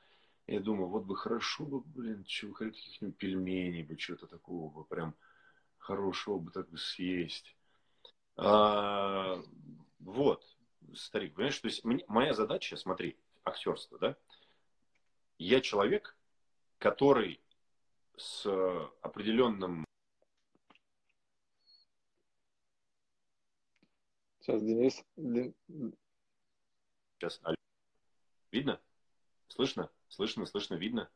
[0.47, 5.15] Я думаю, вот бы хорошо бы, блин, чего каких-нибудь пельменей бы, что-то такого бы прям
[5.77, 7.55] хорошего бы так бы съесть.
[8.38, 9.41] А,
[9.99, 10.45] вот,
[10.93, 14.17] старик, понимаешь, то есть моя задача, смотри, актерство, да?
[15.38, 16.14] Я человек,
[16.86, 17.41] который
[18.15, 18.45] с
[19.02, 19.86] определенным...
[24.39, 25.04] Сейчас, Денис...
[27.17, 27.41] Сейчас,
[28.52, 28.80] видно?
[29.48, 29.89] Слышно?
[30.10, 31.10] Слышно, слышно, видно?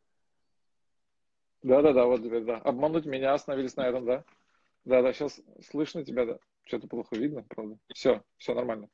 [1.61, 2.57] Да-да-да, вот теперь, да.
[2.57, 4.25] Обмануть меня остановились на этом, да?
[4.85, 6.39] Да-да, сейчас слышно тебя, да.
[6.63, 7.77] Что-то плохо видно, правда.
[7.93, 8.89] Все, все нормально.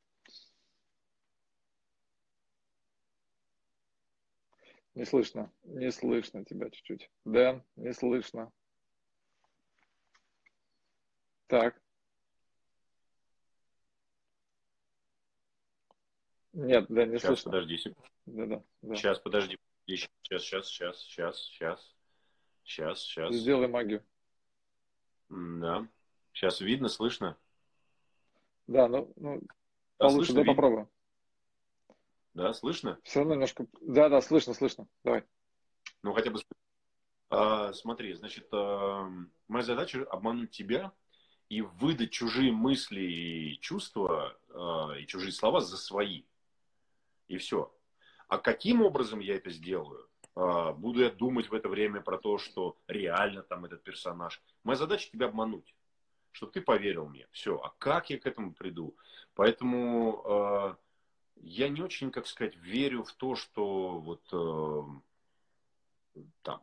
[4.96, 7.12] Не слышно, не слышно тебя чуть-чуть.
[7.26, 8.52] Дэн, не слышно.
[11.48, 11.80] Так.
[16.54, 17.52] Нет, да, не сейчас, слышно.
[17.52, 18.10] подожди секунду.
[18.26, 18.96] Да, да, да.
[18.96, 19.60] Сейчас, подожди.
[19.86, 20.10] Сейчас,
[20.44, 21.96] сейчас, сейчас, сейчас, сейчас.
[22.64, 23.36] Сейчас, сейчас.
[23.36, 24.02] Сделай магию.
[25.30, 25.86] Да.
[26.32, 27.38] Сейчас видно, слышно?
[28.68, 30.90] Да, ну, ну да, получше, слышно, да, попробуем.
[32.36, 33.00] Да, слышно?
[33.04, 33.66] Все равно немножко...
[33.82, 34.88] Да, да, слышно, слышно.
[35.06, 35.24] Давай.
[36.04, 36.40] Ну, хотя бы...
[37.30, 39.10] А, смотри, значит, а,
[39.48, 40.92] моя задача обмануть тебя
[41.48, 46.24] и выдать чужие мысли и чувства а, и чужие слова за свои.
[47.30, 47.74] И все.
[48.28, 50.10] А каким образом я это сделаю?
[50.36, 54.44] А, буду я думать в это время про то, что реально там этот персонаж.
[54.66, 55.74] Моя задача тебя обмануть,
[56.34, 57.30] чтобы ты поверил мне.
[57.32, 57.56] Все.
[57.60, 58.98] А как я к этому приду?
[59.36, 60.78] Поэтому а,
[61.42, 64.22] я не очень, как сказать, верю в то, что вот
[66.16, 66.62] э, там,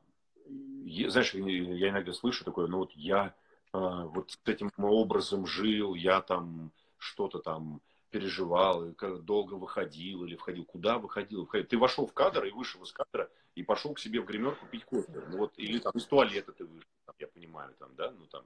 [0.84, 3.34] я, знаешь, я иногда слышу такое, ну вот я
[3.72, 7.80] а, вот с этим образом жил, я там что-то там
[8.10, 10.64] переживал, и долго выходил или входил.
[10.66, 11.40] Куда выходил?
[11.40, 11.66] выходил?
[11.66, 14.84] Ты вошел в кадр и вышел из кадра и пошел к себе в гримерку пить
[14.84, 15.22] кофе.
[15.30, 18.44] Ну, вот, или там из туалета ты вышел, там, я понимаю, там, да, ну там,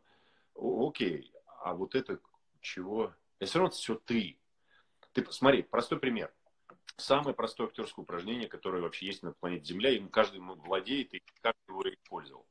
[0.54, 1.32] окей.
[1.62, 2.20] А вот это
[2.60, 3.12] чего?
[3.40, 4.38] Это все равно все ты.
[5.16, 6.31] Ты посмотри, простой пример.
[6.98, 11.70] Самое простое актерское упражнение, которое вообще есть на планете Земля, и каждый владеет, и каждый
[11.70, 12.46] его использовал.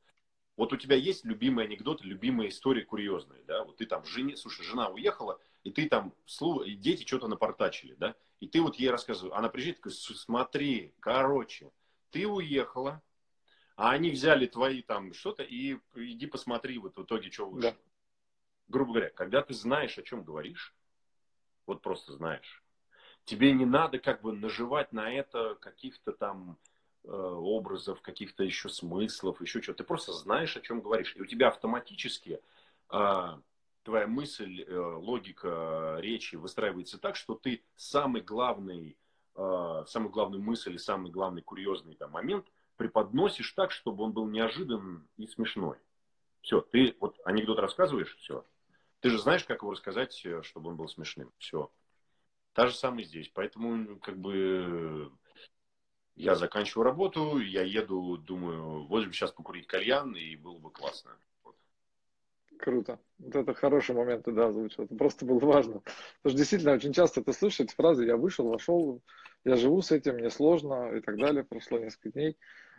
[0.56, 3.62] Вот у тебя есть любимый анекдот, любимая история курьезная, да?
[3.62, 6.12] Вот ты там жене, слушай, жена уехала, и ты там,
[6.64, 8.16] и дети что-то напортачили, да?
[8.40, 11.70] И ты вот ей рассказываешь, она приезжает, такая, смотри, короче,
[12.10, 13.00] ты уехала,
[13.76, 17.70] а они взяли твои там что-то, и иди посмотри вот в итоге, что вышло.
[17.70, 17.76] Да.
[18.66, 20.74] Грубо говоря, когда ты знаешь, о чем говоришь,
[21.66, 22.62] вот просто знаешь,
[23.24, 26.58] тебе не надо как бы наживать на это каких-то там
[27.04, 29.78] э, образов, каких-то еще смыслов, еще что-то.
[29.78, 31.14] Ты просто знаешь, о чем говоришь.
[31.16, 32.40] И у тебя автоматически
[32.90, 33.38] э,
[33.82, 38.96] твоя мысль, э, логика речи выстраивается так, что ты самый главный,
[39.34, 44.26] э, самый главный мысль и самый главный курьезный там, момент преподносишь так, чтобы он был
[44.26, 45.78] неожиданным и смешной.
[46.42, 48.44] Все, ты вот анекдот рассказываешь, все.
[49.00, 51.32] Ты же знаешь, как его рассказать, э, чтобы он был смешным.
[51.38, 51.70] Все.
[52.52, 53.30] Та же самая здесь.
[53.34, 55.12] Поэтому, как бы,
[56.14, 61.16] я заканчиваю работу, я еду, думаю, вот бы сейчас покурить кальян, и было бы классно.
[61.44, 61.56] Вот.
[62.58, 62.98] Круто.
[63.18, 64.84] Вот это хороший момент да, озвучил.
[64.84, 65.80] Это просто было важно.
[65.80, 69.02] Потому что действительно очень часто слышишь эти фразы «я вышел, вошел,
[69.44, 71.44] я живу с этим, мне сложно» и так далее.
[71.44, 72.38] Прошло несколько дней.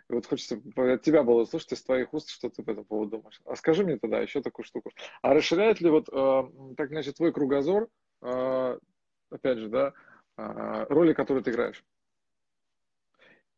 [0.10, 3.18] И вот хочется от тебя было услышать из твоих уст, что ты по этому поводу
[3.18, 3.42] думаешь.
[3.46, 4.92] А скажи мне тогда еще такую штуку.
[5.22, 6.44] А расширяет ли вот, э,
[6.78, 7.90] так значит, твой кругозор
[8.22, 8.80] э,
[9.30, 9.94] опять же, да,
[10.36, 11.84] а, роли, которые ты играешь.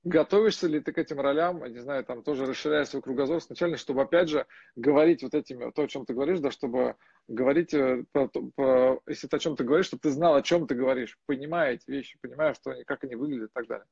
[0.05, 4.01] Готовишься ли ты к этим ролям, не знаю, там тоже расширяя свой кругозор сначала, чтобы,
[4.01, 6.95] опять же, говорить вот этими, то, о чем ты говоришь, да, чтобы
[7.27, 10.67] говорить, э, по, по, если ты о чем ты говоришь, чтобы ты знал, о чем
[10.67, 13.85] ты говоришь, понимая эти вещи, понимая, что они, как они выглядят и так далее.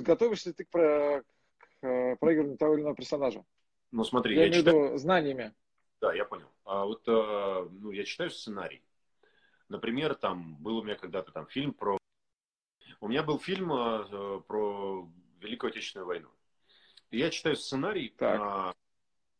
[0.00, 1.22] Готовишься ли ты к, про, э,
[1.80, 3.44] проигрыванию того или иного персонажа?
[3.90, 5.54] Ну, смотри, я, я имею в виду знаниями.
[6.00, 6.48] Да, я понял.
[6.64, 8.82] А вот, э, ну, я читаю сценарий.
[9.68, 11.98] Например, там был у меня когда-то там фильм про...
[13.00, 15.08] У меня был фильм э, про
[15.40, 16.28] Великую Отечественную войну.
[17.10, 18.74] И я читаю сценарий, так.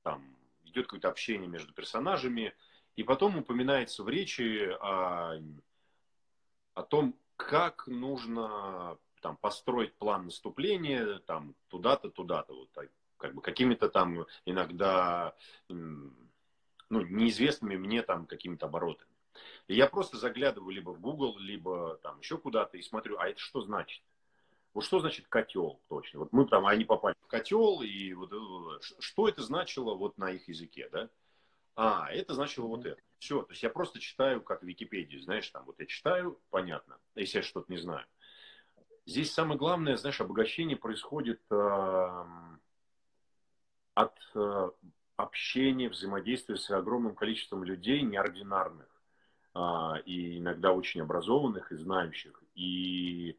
[0.03, 2.55] там идет какое-то общение между персонажами,
[2.97, 5.39] и потом упоминается в речи о,
[6.75, 12.55] о том, как нужно там, построить план наступления там, туда-то, туда-то.
[12.55, 15.35] Вот, так, как бы какими-то там иногда
[15.69, 16.13] ну,
[16.91, 19.11] неизвестными мне там какими-то оборотами.
[19.67, 23.39] И я просто заглядываю либо в Google, либо там еще куда-то и смотрю, а это
[23.39, 24.03] что значит?
[24.75, 26.21] Вот что значит котел точно?
[26.21, 30.31] Вот мы там, они попали в котел, и вот э, что это значило вот на
[30.31, 31.11] их языке, да?
[31.75, 33.01] А, это значило вот это.
[33.19, 36.99] Все, то есть я просто читаю, как в Википедии, знаешь, там вот я читаю, понятно,
[37.15, 38.07] если я что-то не знаю.
[39.09, 42.25] Здесь самое главное, знаешь, обогащение происходит э,
[43.95, 44.71] от э,
[45.17, 48.87] общения, взаимодействия с огромным количеством людей неординарных.
[49.55, 52.39] А, и иногда очень образованных и знающих.
[52.55, 53.39] И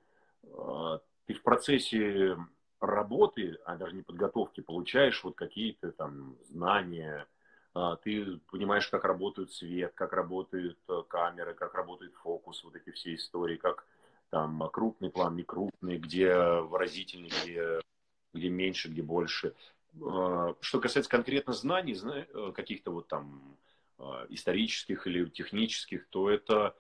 [0.58, 2.36] а, ты в процессе
[2.80, 7.28] работы, а даже не подготовки, получаешь вот какие-то там знания,
[7.76, 12.90] а, ты понимаешь, как работает свет, как работают э, камеры, как работает фокус, вот эти
[12.90, 13.86] все истории, как
[14.30, 17.82] там крупный план, не крупный, где выразительный, где,
[18.34, 19.56] где меньше, где больше.
[19.94, 23.58] Что касается конкретно знаний, э, каких-то вот там
[23.98, 26.76] а, исторических или технических, то это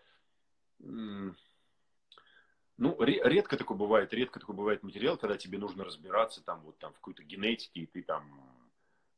[2.79, 6.93] ну, редко такое бывает, редко такой бывает материал, когда тебе нужно разбираться там вот там
[6.93, 8.23] в какой-то генетике, и ты там,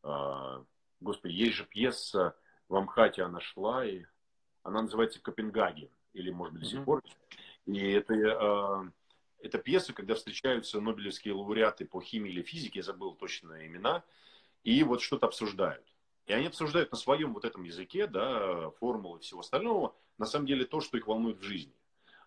[0.04, 0.64] э,
[1.00, 2.36] господи, есть же пьеса
[2.68, 4.04] в Амхате она шла, и
[4.64, 7.04] она называется Копенгаген, или может быть до сих пор.
[7.72, 8.92] И это, э,
[9.40, 14.04] это пьеса, когда встречаются нобелевские лауреаты по химии или физике, я забыл точно имена,
[14.64, 15.86] и вот что-то обсуждают.
[16.26, 20.66] И они обсуждают на своем вот этом языке, да, формулы всего остального, на самом деле
[20.66, 21.74] то, что их волнует в жизни.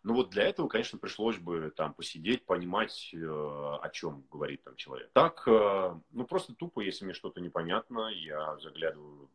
[0.03, 4.77] Но вот для этого, конечно, пришлось бы там посидеть, понимать, э, о чем говорит там
[4.77, 5.11] человек.
[5.14, 9.31] Так, э, ну просто тупо, если мне что-то непонятно, я заглядываю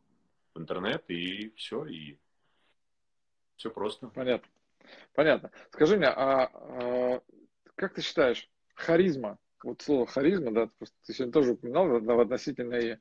[0.54, 2.18] в интернет и все, и
[3.56, 4.08] все просто.
[4.08, 4.48] Понятно.
[5.14, 5.50] Понятно.
[5.70, 7.20] Скажи мне, а, а
[7.76, 10.68] как ты считаешь, харизма, вот слово харизма, да,
[11.06, 12.98] ты сегодня тоже упоминал в относительной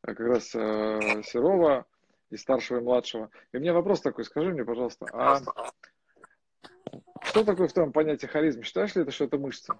[0.00, 1.86] как раз э, Серова
[2.30, 3.30] и старшего и младшего.
[3.52, 5.40] И мне вопрос такой, скажи мне, пожалуйста, а
[7.22, 8.62] что такое в твоем понятии харизм?
[8.62, 9.76] Считаешь ли это, что это мышца?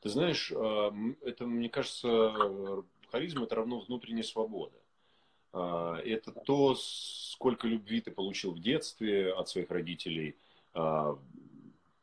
[0.00, 0.90] Ты Ты знаешь, э,
[1.22, 2.08] это, мне кажется,
[3.16, 4.76] харизма это равно внутренняя свобода.
[5.52, 10.36] А, это то, сколько любви ты получил в детстве от своих родителей.
[10.74, 11.18] А,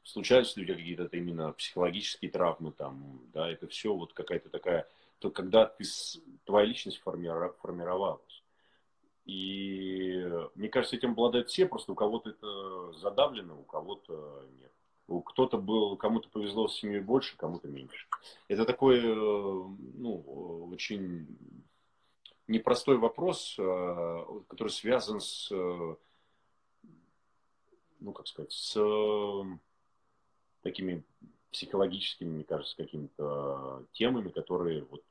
[0.03, 4.87] случаются у тебя какие-то именно психологические травмы там, да, это все вот какая-то такая,
[5.19, 5.83] то когда ты,
[6.45, 8.43] твоя личность формировалась.
[9.25, 14.71] И мне кажется, этим обладают все, просто у кого-то это задавлено, у кого-то нет.
[15.07, 18.07] Кто-то был, кому-то повезло с семьей больше, кому-то меньше.
[18.47, 21.27] Это такой, э, ну, очень
[22.47, 25.95] непростой вопрос, э, который связан с, э,
[27.99, 28.79] ну, как сказать, с
[30.61, 31.03] такими
[31.51, 35.03] психологическими, мне кажется, какими-то темами, которые вот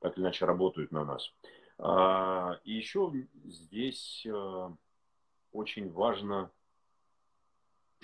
[0.00, 1.30] так или иначе работают на нас.
[1.78, 3.12] А, и еще
[3.44, 4.26] здесь
[5.52, 6.50] очень важно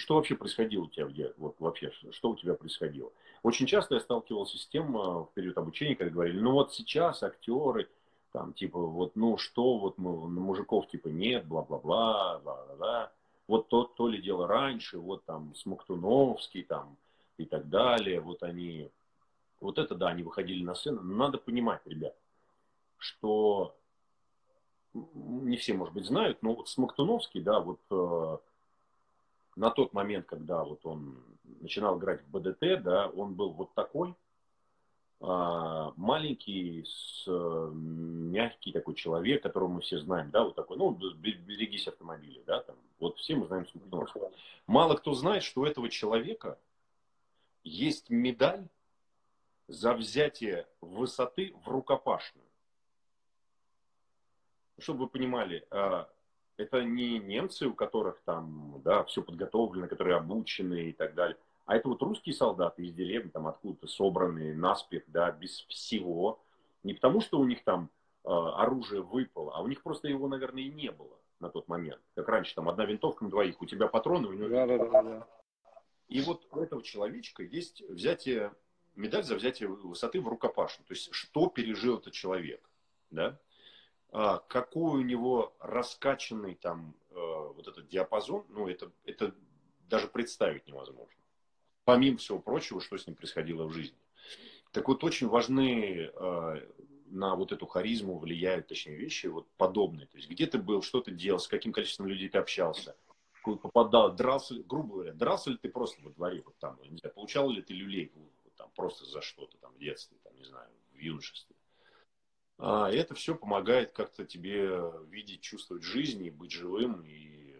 [0.01, 3.12] что вообще происходило у тебя Вот вообще, что у тебя происходило?
[3.42, 7.22] Очень часто я сталкивался с тем а, в период обучения, когда говорили, ну вот сейчас
[7.22, 7.88] актеры,
[8.32, 13.12] там, типа, вот, ну что, вот мы, на мужиков, типа, нет, бла-бла-бла, бла-бла-бла.
[13.48, 16.96] Вот то, то ли дело раньше, вот там Смоктуновский, там,
[17.36, 18.90] и так далее, вот они,
[19.61, 21.03] вот это, да, они выходили на сцену.
[21.03, 22.14] Но надо понимать, ребят,
[22.98, 23.74] что
[24.94, 28.38] не все, может быть, знают, но вот Смоктуновский, да, вот э,
[29.61, 31.22] на тот момент, когда вот он
[31.61, 34.14] начинал играть в БДТ, да, он был вот такой,
[35.20, 41.86] а, маленький, с, мягкий такой человек, которого мы все знаем, да, вот такой, ну, берегись
[41.86, 44.32] автомобиля, да, там, вот все мы знаем Смоктуновского.
[44.66, 46.58] Мало кто знает, что у этого человека
[47.62, 48.66] есть медаль
[49.68, 52.46] за взятие высоты в рукопашную.
[54.78, 56.08] Чтобы вы понимали, а,
[56.61, 61.36] это не немцы, у которых там, да, все подготовлено, которые обучены и так далее.
[61.64, 66.40] А это вот русские солдаты из деревни, там откуда-то собранные, наспех, да, без всего.
[66.82, 67.88] Не потому, что у них там
[68.24, 72.00] э, оружие выпало, а у них просто его, наверное, и не было на тот момент.
[72.14, 74.48] Как раньше, там одна винтовка на двоих, у тебя патроны, у него...
[74.48, 75.26] Да, да, да, да.
[76.08, 78.52] И вот у этого человечка есть взятие,
[78.96, 80.86] медаль за взятие высоты в рукопашную.
[80.86, 82.61] То есть, что пережил этот человек,
[83.11, 83.38] да?
[84.12, 89.34] А, какой у него раскачанный там э, вот этот диапазон, ну, это, это
[89.88, 91.14] даже представить невозможно.
[91.84, 93.96] Помимо всего прочего, что с ним происходило в жизни.
[94.72, 96.68] Так вот, очень важны э,
[97.06, 100.06] на вот эту харизму влияют, точнее, вещи вот подобные.
[100.06, 102.96] То есть, где ты был, что ты делал, с каким количеством людей ты общался,
[103.42, 107.48] попадал, дрался, грубо говоря, дрался ли ты просто во дворе, вот там, не знаю, получал
[107.50, 110.98] ли ты люлей вот, там, просто за что-то там в детстве, там, не знаю, в
[110.98, 111.56] юношестве.
[112.62, 114.70] А, это все помогает как-то тебе
[115.08, 117.56] видеть, чувствовать жизнь и быть живым, и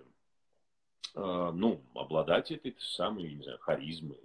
[1.15, 4.21] а, ну, обладать этой самой, не знаю, харизмой.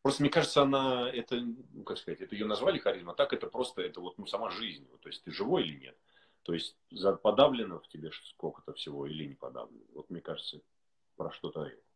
[0.00, 3.46] Просто мне кажется, она, это, ну, как сказать, это ее назвали харизма, а так это
[3.46, 4.88] просто, это вот ну, сама жизнь.
[5.00, 5.98] То есть ты живой или нет.
[6.42, 6.76] То есть
[7.22, 9.84] подавлено в тебе сколько-то всего или не подавлено.
[9.94, 10.60] Вот мне кажется,
[11.16, 11.91] про что-то это.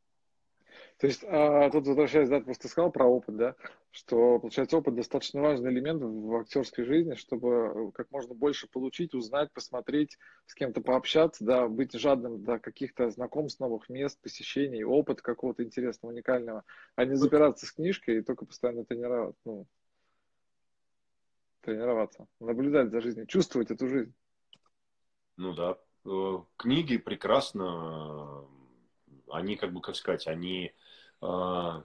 [0.99, 3.55] То есть, а, тут возвращаясь, да, просто сказал про опыт, да,
[3.91, 9.53] что, получается, опыт достаточно важный элемент в актерской жизни, чтобы как можно больше получить, узнать,
[9.53, 15.63] посмотреть, с кем-то пообщаться, да, быть жадным до каких-то знакомств, новых мест, посещений, опыт какого-то
[15.63, 16.65] интересного, уникального,
[16.95, 19.67] а не запираться с книжкой и только постоянно тренироваться, ну,
[21.63, 24.15] тренироваться, наблюдать за жизнью, чувствовать эту жизнь.
[25.37, 28.47] Ну да, э, книги прекрасно,
[29.31, 30.73] они, как бы, как сказать, они
[31.21, 31.85] а,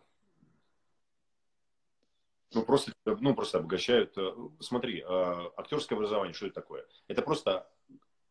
[2.54, 4.18] ну, просто, ну, просто обогащают.
[4.18, 6.86] Э, смотри, а, актерское образование, что это такое?
[7.08, 7.68] Это просто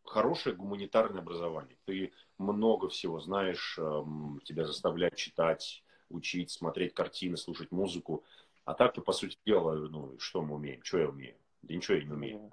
[0.04, 1.78] хорошее гуманитарное образование.
[1.86, 8.24] Ты много всего знаешь, эм, тебя заставляют читать, учить, смотреть картины, слушать музыку.
[8.64, 10.82] А так-то, по сути дела, ну, что мы умеем?
[10.82, 11.36] Что я умею?
[11.62, 12.52] Да ничего я не умею.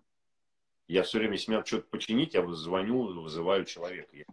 [0.88, 4.16] Я все время, если мне что-то починить, я звоню, вызываю человека.
[4.16, 4.26] Я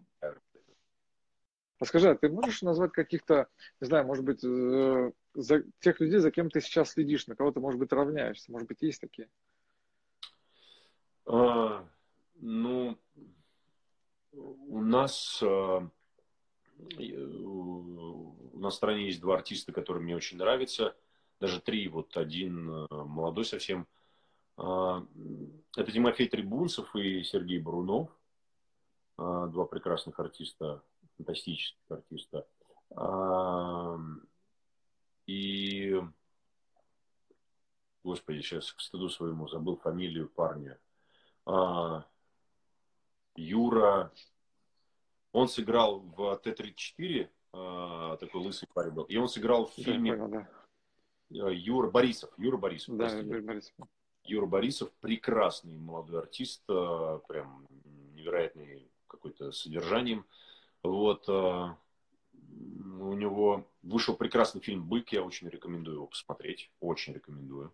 [1.85, 3.47] а скажи, а ты можешь назвать каких-то,
[3.78, 7.53] не знаю, может быть, э, за тех людей, за кем ты сейчас следишь, на кого
[7.53, 8.51] ты, может быть, равняешься?
[8.51, 9.28] Может быть, есть такие?
[11.26, 11.87] А,
[12.37, 12.97] ну,
[14.32, 15.91] у нас а,
[16.99, 20.97] у нас в стране есть два артиста, которые мне очень нравятся.
[21.39, 21.87] Даже три.
[21.89, 23.87] Вот один а, молодой совсем.
[24.57, 25.07] А,
[25.76, 28.09] это Тимофей Трибунцев и Сергей Брунов.
[29.18, 30.82] Два прекрасных артиста
[31.17, 32.47] фантастических артиста.
[35.27, 36.03] И,
[38.03, 40.79] господи, сейчас к стыду своему забыл фамилию парня.
[41.47, 42.05] А,
[43.37, 44.12] Юра,
[45.33, 50.29] он сыграл в Т-34, а, такой лысый парень был, и он сыграл в фильме, понял,
[50.29, 50.49] да.
[51.51, 52.31] Юра Борисов.
[52.37, 52.97] Юра Борисов.
[52.97, 53.75] Да, Юра Борисов.
[54.25, 57.67] Юра Борисов прекрасный молодой артист, прям
[58.15, 60.27] невероятный какой-то содержанием.
[60.85, 61.28] Вот
[63.05, 67.72] у него вышел прекрасный фильм «Бык», я очень рекомендую его посмотреть, очень рекомендую.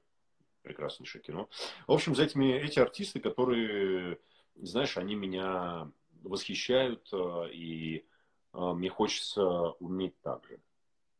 [0.62, 1.48] Прекраснейшее кино.
[1.86, 4.18] В общем, за этими, эти артисты, которые,
[4.56, 5.90] знаешь, они меня
[6.22, 8.04] восхищают, э, и
[8.52, 9.42] э, мне хочется
[9.80, 10.60] уметь так же.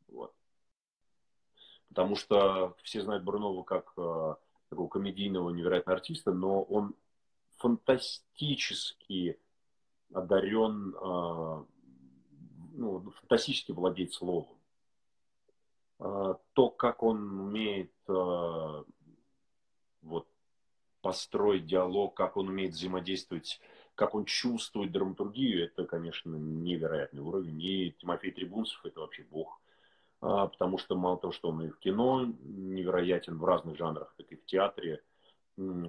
[0.09, 0.34] Вот.
[1.88, 3.95] Потому что все знают Бурнова как
[4.68, 6.95] такого комедийного невероятного артиста, но он
[7.57, 9.41] фантастически
[10.12, 10.95] одарен
[12.73, 14.49] ну, фантастически владеет словом.
[15.99, 18.85] А, то, как он умеет а,
[20.03, 20.27] вот,
[21.03, 23.61] построить диалог, как он умеет взаимодействовать,
[23.95, 27.62] как он чувствует драматургию, это, конечно, невероятный уровень.
[27.62, 29.61] И Тимофей Трибунцев это вообще бог.
[30.23, 34.31] А, потому что мало того, что он и в кино невероятен в разных жанрах, так
[34.33, 35.03] и в театре.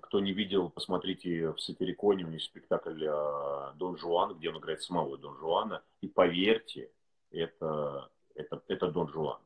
[0.02, 4.82] Кто не видел, посмотрите в Сатириконе, у него спектакль а, Дон Жуан, где он играет
[4.82, 5.82] самого Дон Жуана.
[6.02, 6.92] И поверьте,
[7.30, 9.40] это, это, это Дон Жуан.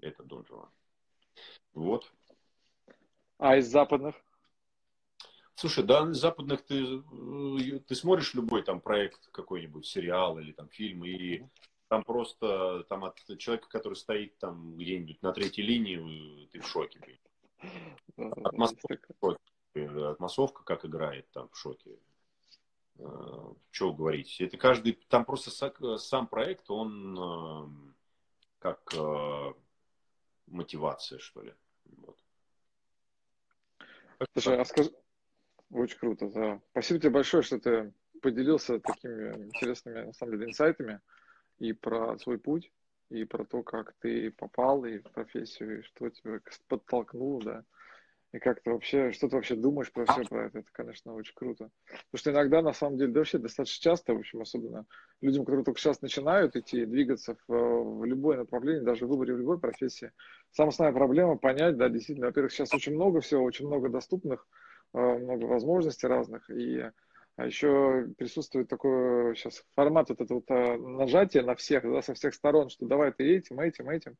[0.00, 0.68] Это Дон Жуан.
[1.74, 2.12] Вот.
[3.38, 4.14] А из западных?
[5.56, 10.68] Слушай, да, из западных ты, э, ты смотришь любой там проект, какой-нибудь сериал или там
[10.68, 11.42] фильм, и
[11.88, 17.00] там просто там от человека, который стоит там где-нибудь на третьей линии, ты в шоке.
[18.16, 18.98] От массовка,
[19.74, 21.98] от массовка как играет там в шоке.
[22.98, 24.40] Э, Что говорить?
[24.40, 25.50] Это каждый, там просто
[25.98, 27.92] сам проект, он э,
[28.58, 29.52] как э,
[30.46, 31.54] мотивация, что ли.
[31.96, 32.18] Вот.
[34.32, 34.90] Слушай, а скажи,
[35.70, 36.60] очень круто, да.
[36.72, 41.00] Спасибо тебе большое, что ты поделился такими интересными, на самом деле, инсайтами
[41.58, 42.72] и про свой путь,
[43.10, 47.64] и про то, как ты попал и в профессию, и что тебя подтолкнуло, да,
[48.32, 51.34] и как ты вообще, что ты вообще думаешь про все про это, это, конечно, очень
[51.34, 51.70] круто.
[51.86, 54.84] Потому что иногда, на самом деле, да вообще достаточно часто, в общем, особенно
[55.22, 59.38] людям, которые только сейчас начинают идти, двигаться в, в любое направление, даже в выборе в
[59.38, 60.12] любой профессии,
[60.52, 64.46] самая основная проблема понять, да, действительно, во-первых, сейчас очень много всего, очень много доступных,
[64.92, 66.90] э, много возможностей разных, и
[67.38, 72.12] а еще присутствует такой сейчас формат вот этого вот э, нажатия на всех, да, со
[72.14, 74.16] всех сторон, что давай ты этим, этим, этим.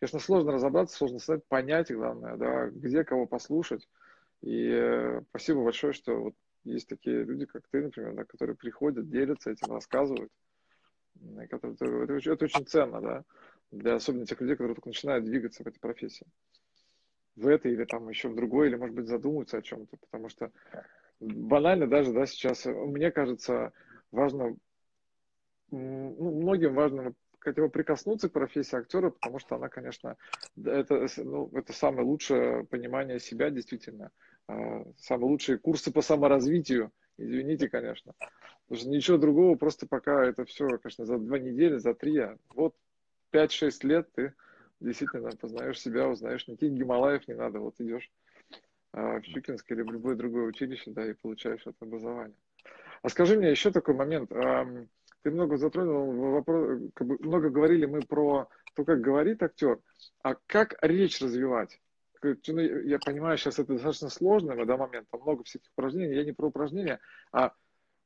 [0.00, 3.86] Конечно, сложно разобраться, сложно сказать, понять, главное, да, где кого послушать.
[4.40, 6.34] И э, спасибо большое, что вот
[6.64, 10.32] есть такие люди, как ты, например, да, которые приходят, делятся этим, рассказывают.
[11.36, 13.24] Это, это, это, это очень ценно, да,
[13.70, 16.26] для особенно тех людей, которые только начинают двигаться в этой профессии.
[17.34, 20.50] В этой или там еще в другой, или, может быть, задумываются о чем-то, потому что
[21.20, 23.72] банально даже, да, сейчас, мне кажется,
[24.10, 24.56] важно,
[25.70, 27.14] ну, многим важно
[27.46, 30.16] хотя бы прикоснуться к профессии актера, потому что она, конечно,
[30.56, 34.10] это, ну, это самое лучшее понимание себя, действительно.
[34.48, 38.14] А, самые лучшие курсы по саморазвитию, извините, конечно.
[38.64, 42.36] Потому что ничего другого, просто пока это все, конечно, за два недели, за три, а
[42.54, 42.74] вот
[43.30, 44.34] 5-6 лет ты
[44.80, 48.10] действительно познаешь себя, узнаешь, никаких Гималаев не надо, вот идешь
[48.92, 52.36] в Щукинское или в любое другое училище, да, и получаешь это образование.
[53.02, 54.30] А скажи мне еще такой момент.
[55.22, 59.80] Ты много затронул вопрос, как бы много говорили мы про то, как говорит актер,
[60.22, 61.80] а как речь развивать?
[62.22, 66.14] Ну, я понимаю, сейчас это достаточно сложно на данный момент, там много всяких упражнений.
[66.14, 67.00] Я не про упражнения,
[67.32, 67.52] а,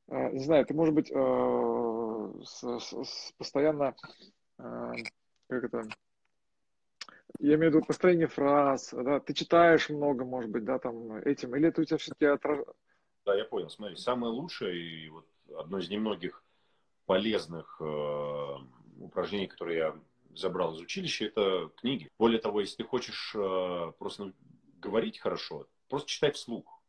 [0.09, 3.95] а не знаю, ты, может быть, э, с, с, постоянно,
[4.59, 4.93] э,
[5.49, 5.85] как это,
[7.39, 11.55] я имею в виду построение фраз, да, ты читаешь много, может быть, да, там, этим,
[11.57, 12.61] или это у тебя все-таки отраж...
[13.25, 16.43] Да, я понял, смотри, самое лучшее, и вот одно из немногих
[17.07, 18.57] полезных э,
[18.99, 19.97] упражнений, которые я
[20.37, 22.11] забрал из училища, это книги.
[22.19, 24.33] Более того, если ты хочешь э, просто
[24.79, 26.81] говорить хорошо, просто читай вслух.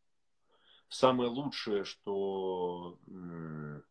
[0.89, 2.99] Самое лучшее, что...
[3.07, 3.81] Э,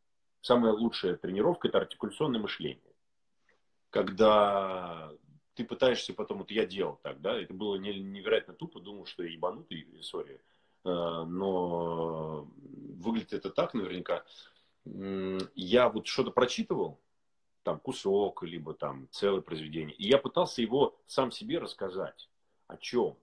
[0.43, 2.95] самая лучшая тренировка– это артикуляционное мышление.
[3.91, 5.11] Когда
[5.61, 9.31] ты пытаешься потом, вот я делал так, да, это было невероятно тупо, думал, что я
[9.31, 10.41] ебанутый, сори,
[10.85, 12.49] э, но
[12.99, 14.25] выглядит это так наверняка.
[14.87, 16.99] Я вот что-то прочитывал,
[17.63, 22.31] там кусок, либо там целое произведение, и я пытался его сам себе рассказать.
[22.67, 23.19] О чем?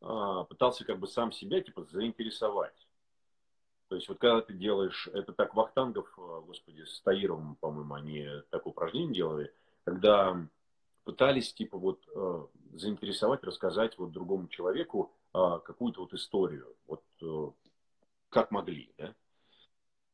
[0.00, 2.86] А, пытался как бы сам себя типа заинтересовать.
[3.88, 8.28] То есть вот когда ты делаешь, это так Вахтангов, а, господи, с Таировым, по-моему, они
[8.50, 9.52] такое упражнение делали,
[9.82, 10.46] когда
[11.04, 17.50] пытались типа вот э, заинтересовать, рассказать вот другому человеку э, какую-то вот историю, вот э,
[18.30, 19.14] как могли, да.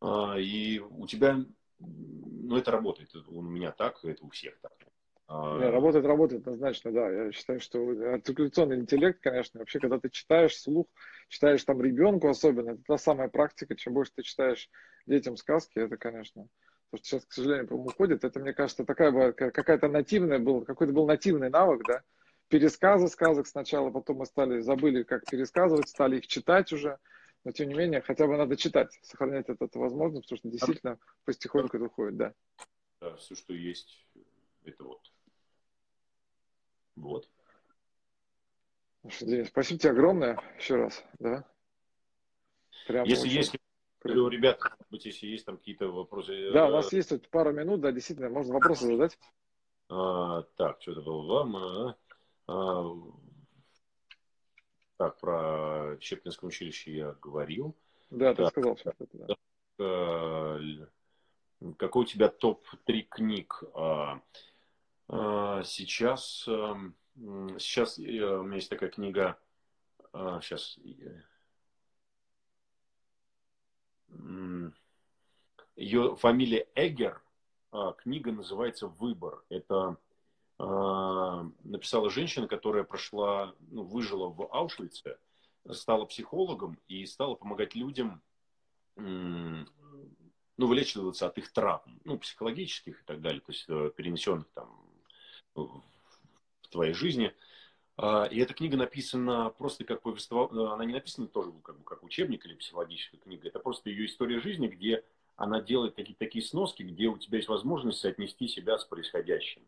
[0.03, 1.38] Э, и у тебя,
[1.78, 4.72] ну это работает, у меня так, это у всех так.
[5.32, 7.09] А, Не, работает, работает однозначно, да.
[7.09, 7.78] Я считаю, что
[8.14, 10.88] артикуляционный интеллект, конечно, вообще, когда ты читаешь слух,
[11.28, 13.76] читаешь там ребенку особенно, это та самая практика.
[13.76, 14.68] Чем больше ты читаешь
[15.07, 16.49] детям сказки, это, конечно,
[16.91, 20.64] то, что сейчас, к сожалению, по уходит, это, мне кажется, такая была какая-то нативная был,
[20.64, 22.03] какой-то был нативный навык, да,
[22.49, 26.99] пересказы сказок сначала, потом мы стали, забыли, как пересказывать, стали их читать уже,
[27.45, 30.99] но тем не менее, хотя бы надо читать, сохранять это, это возможно, потому что действительно
[31.24, 32.34] потихоньку это уходит, да.
[33.01, 34.07] Да, все, что есть,
[34.64, 35.01] это вот
[37.01, 37.28] вот.
[39.20, 41.45] Денис, спасибо тебе огромное еще раз, да?
[42.86, 43.36] Прям если очень...
[43.36, 43.57] есть,
[44.05, 46.33] у ребят, если есть там какие-то вопросы.
[46.33, 49.19] Э, да, у нас есть тут пару минут, да, действительно, можно вопросы задать.
[49.89, 51.57] А, так, что-то было вам.
[51.57, 51.97] А,
[52.47, 52.97] а,
[54.97, 57.77] так, про Щепкинское училище я говорил.
[58.11, 59.37] Да, ты сказал все это, да.
[59.79, 60.61] А,
[61.77, 63.63] какой у тебя топ-3 книг?
[63.75, 64.21] А,
[65.09, 66.95] а, сейчас, эм,
[67.59, 69.39] сейчас э, у меня есть такая книга,
[70.13, 70.79] сейчас,
[75.81, 77.22] ее фамилия Эггер,
[77.72, 79.43] а, книга называется «Выбор».
[79.49, 79.97] Это
[80.59, 85.18] а, написала женщина, которая прошла, ну, выжила в Аушвице,
[85.70, 88.22] стала психологом и стала помогать людям
[88.97, 89.66] ну,
[90.66, 94.85] вылечиваться от их травм, ну, психологических и так далее, то есть э, перенесенных там
[95.55, 95.83] в
[96.68, 97.35] твоей жизни.
[97.97, 102.03] А, и эта книга написана просто как повествование, она не написана тоже как, бы, как
[102.03, 105.03] учебник или психологическая книга, это просто ее история жизни, где
[105.41, 109.62] она делает такие, такие сноски, где у тебя есть возможность соотнести себя с происходящим.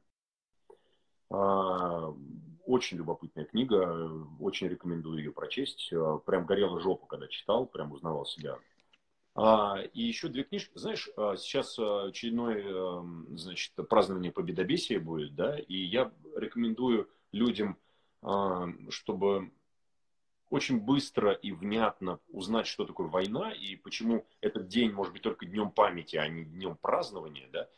[1.30, 2.14] А,
[2.66, 5.90] очень любопытная книга, очень рекомендую ее прочесть.
[5.94, 8.58] А, прям горела жопа, когда читал, прям узнавал себя
[9.34, 10.72] а, и еще две книжки.
[10.74, 11.08] Знаешь,
[11.38, 17.78] сейчас очередное значит, празднование Победобесия будет, да, и я рекомендую людям,
[18.90, 19.50] чтобы
[20.52, 25.46] очень быстро и внятно узнать, что такое война и почему этот день может быть только
[25.46, 27.70] днем памяти, а не днем празднования, да,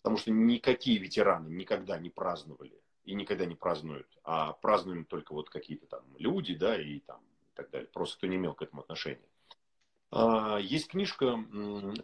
[0.00, 5.50] потому что никакие ветераны никогда не праздновали и никогда не празднуют, а празднуем только вот
[5.50, 8.82] какие-то там люди, да, и там и так далее, просто кто не имел к этому
[8.82, 9.28] отношения.
[10.12, 11.36] А, есть книжка,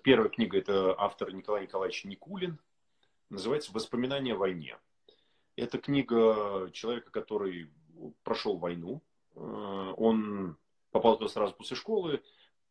[0.03, 2.59] первая книга, это автор Николай Николаевич Никулин,
[3.31, 4.77] называется «Воспоминания о войне».
[5.55, 7.71] Это книга человека, который
[8.25, 9.03] прошел войну.
[9.37, 10.57] А, он
[10.91, 12.23] попал туда сразу после школы,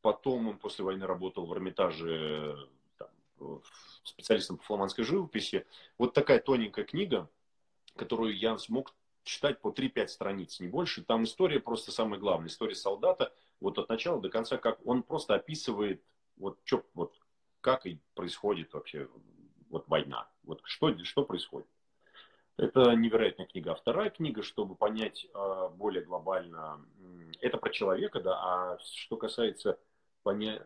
[0.01, 3.61] потом он после войны работал в Эрмитаже там,
[4.03, 5.65] специалистом по фламандской живописи.
[5.97, 7.29] Вот такая тоненькая книга,
[7.95, 8.93] которую я смог
[9.23, 11.03] читать по 3-5 страниц, не больше.
[11.03, 12.49] Там история просто самая главная.
[12.49, 16.03] История солдата, вот от начала до конца, как он просто описывает,
[16.37, 17.19] вот, что, вот
[17.61, 19.09] как и происходит вообще
[19.69, 20.29] вот война.
[20.43, 21.67] Вот что, что происходит.
[22.57, 23.73] Это невероятная книга.
[23.73, 26.79] А вторая книга, чтобы понять э, более глобально,
[27.41, 29.77] это про человека, да, а что касается
[30.23, 30.63] поня...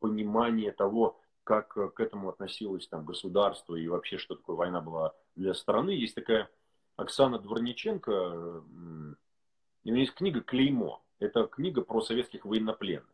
[0.00, 5.54] Понимания того, как к этому относилось там государство и вообще, что такое война была для
[5.54, 6.50] страны, есть такая
[6.96, 11.02] Оксана Дворниченко, у нее есть книга «Клеймо».
[11.20, 13.06] Это книга про советских военнопленных.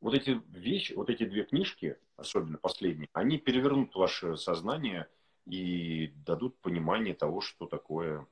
[0.00, 5.08] Вот эти вещи, вот эти две книжки, особенно последние, они перевернут ваше сознание
[5.46, 8.26] и дадут понимание того, что такое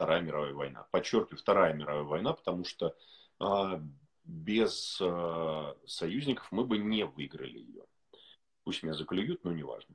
[0.00, 0.86] Вторая мировая война.
[0.90, 2.96] Подчеркиваю, Вторая мировая война, потому что
[3.38, 3.82] а,
[4.24, 7.84] без а, союзников мы бы не выиграли ее.
[8.64, 9.94] Пусть меня заклюют, но неважно.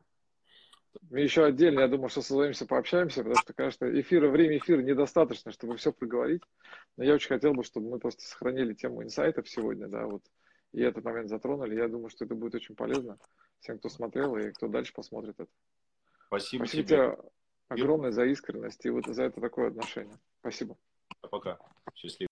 [1.10, 5.52] Мы еще отдельно, я думаю, что созвонимся, пообщаемся, потому что, конечно, эфира, время эфира недостаточно,
[5.52, 6.41] чтобы все проговорить.
[6.98, 10.24] Но я очень хотел бы, чтобы мы просто сохранили тему инсайтов сегодня, да, вот,
[10.72, 11.76] и этот момент затронули.
[11.76, 13.18] Я думаю, что это будет очень полезно
[13.60, 15.52] всем, кто смотрел и кто дальше посмотрит это.
[16.28, 17.18] Спасибо, Спасибо тебе
[17.68, 20.18] огромное за искренность и вот за это такое отношение.
[20.39, 20.78] Спасибо.
[21.22, 21.58] Пока.
[21.93, 22.30] Счастливо.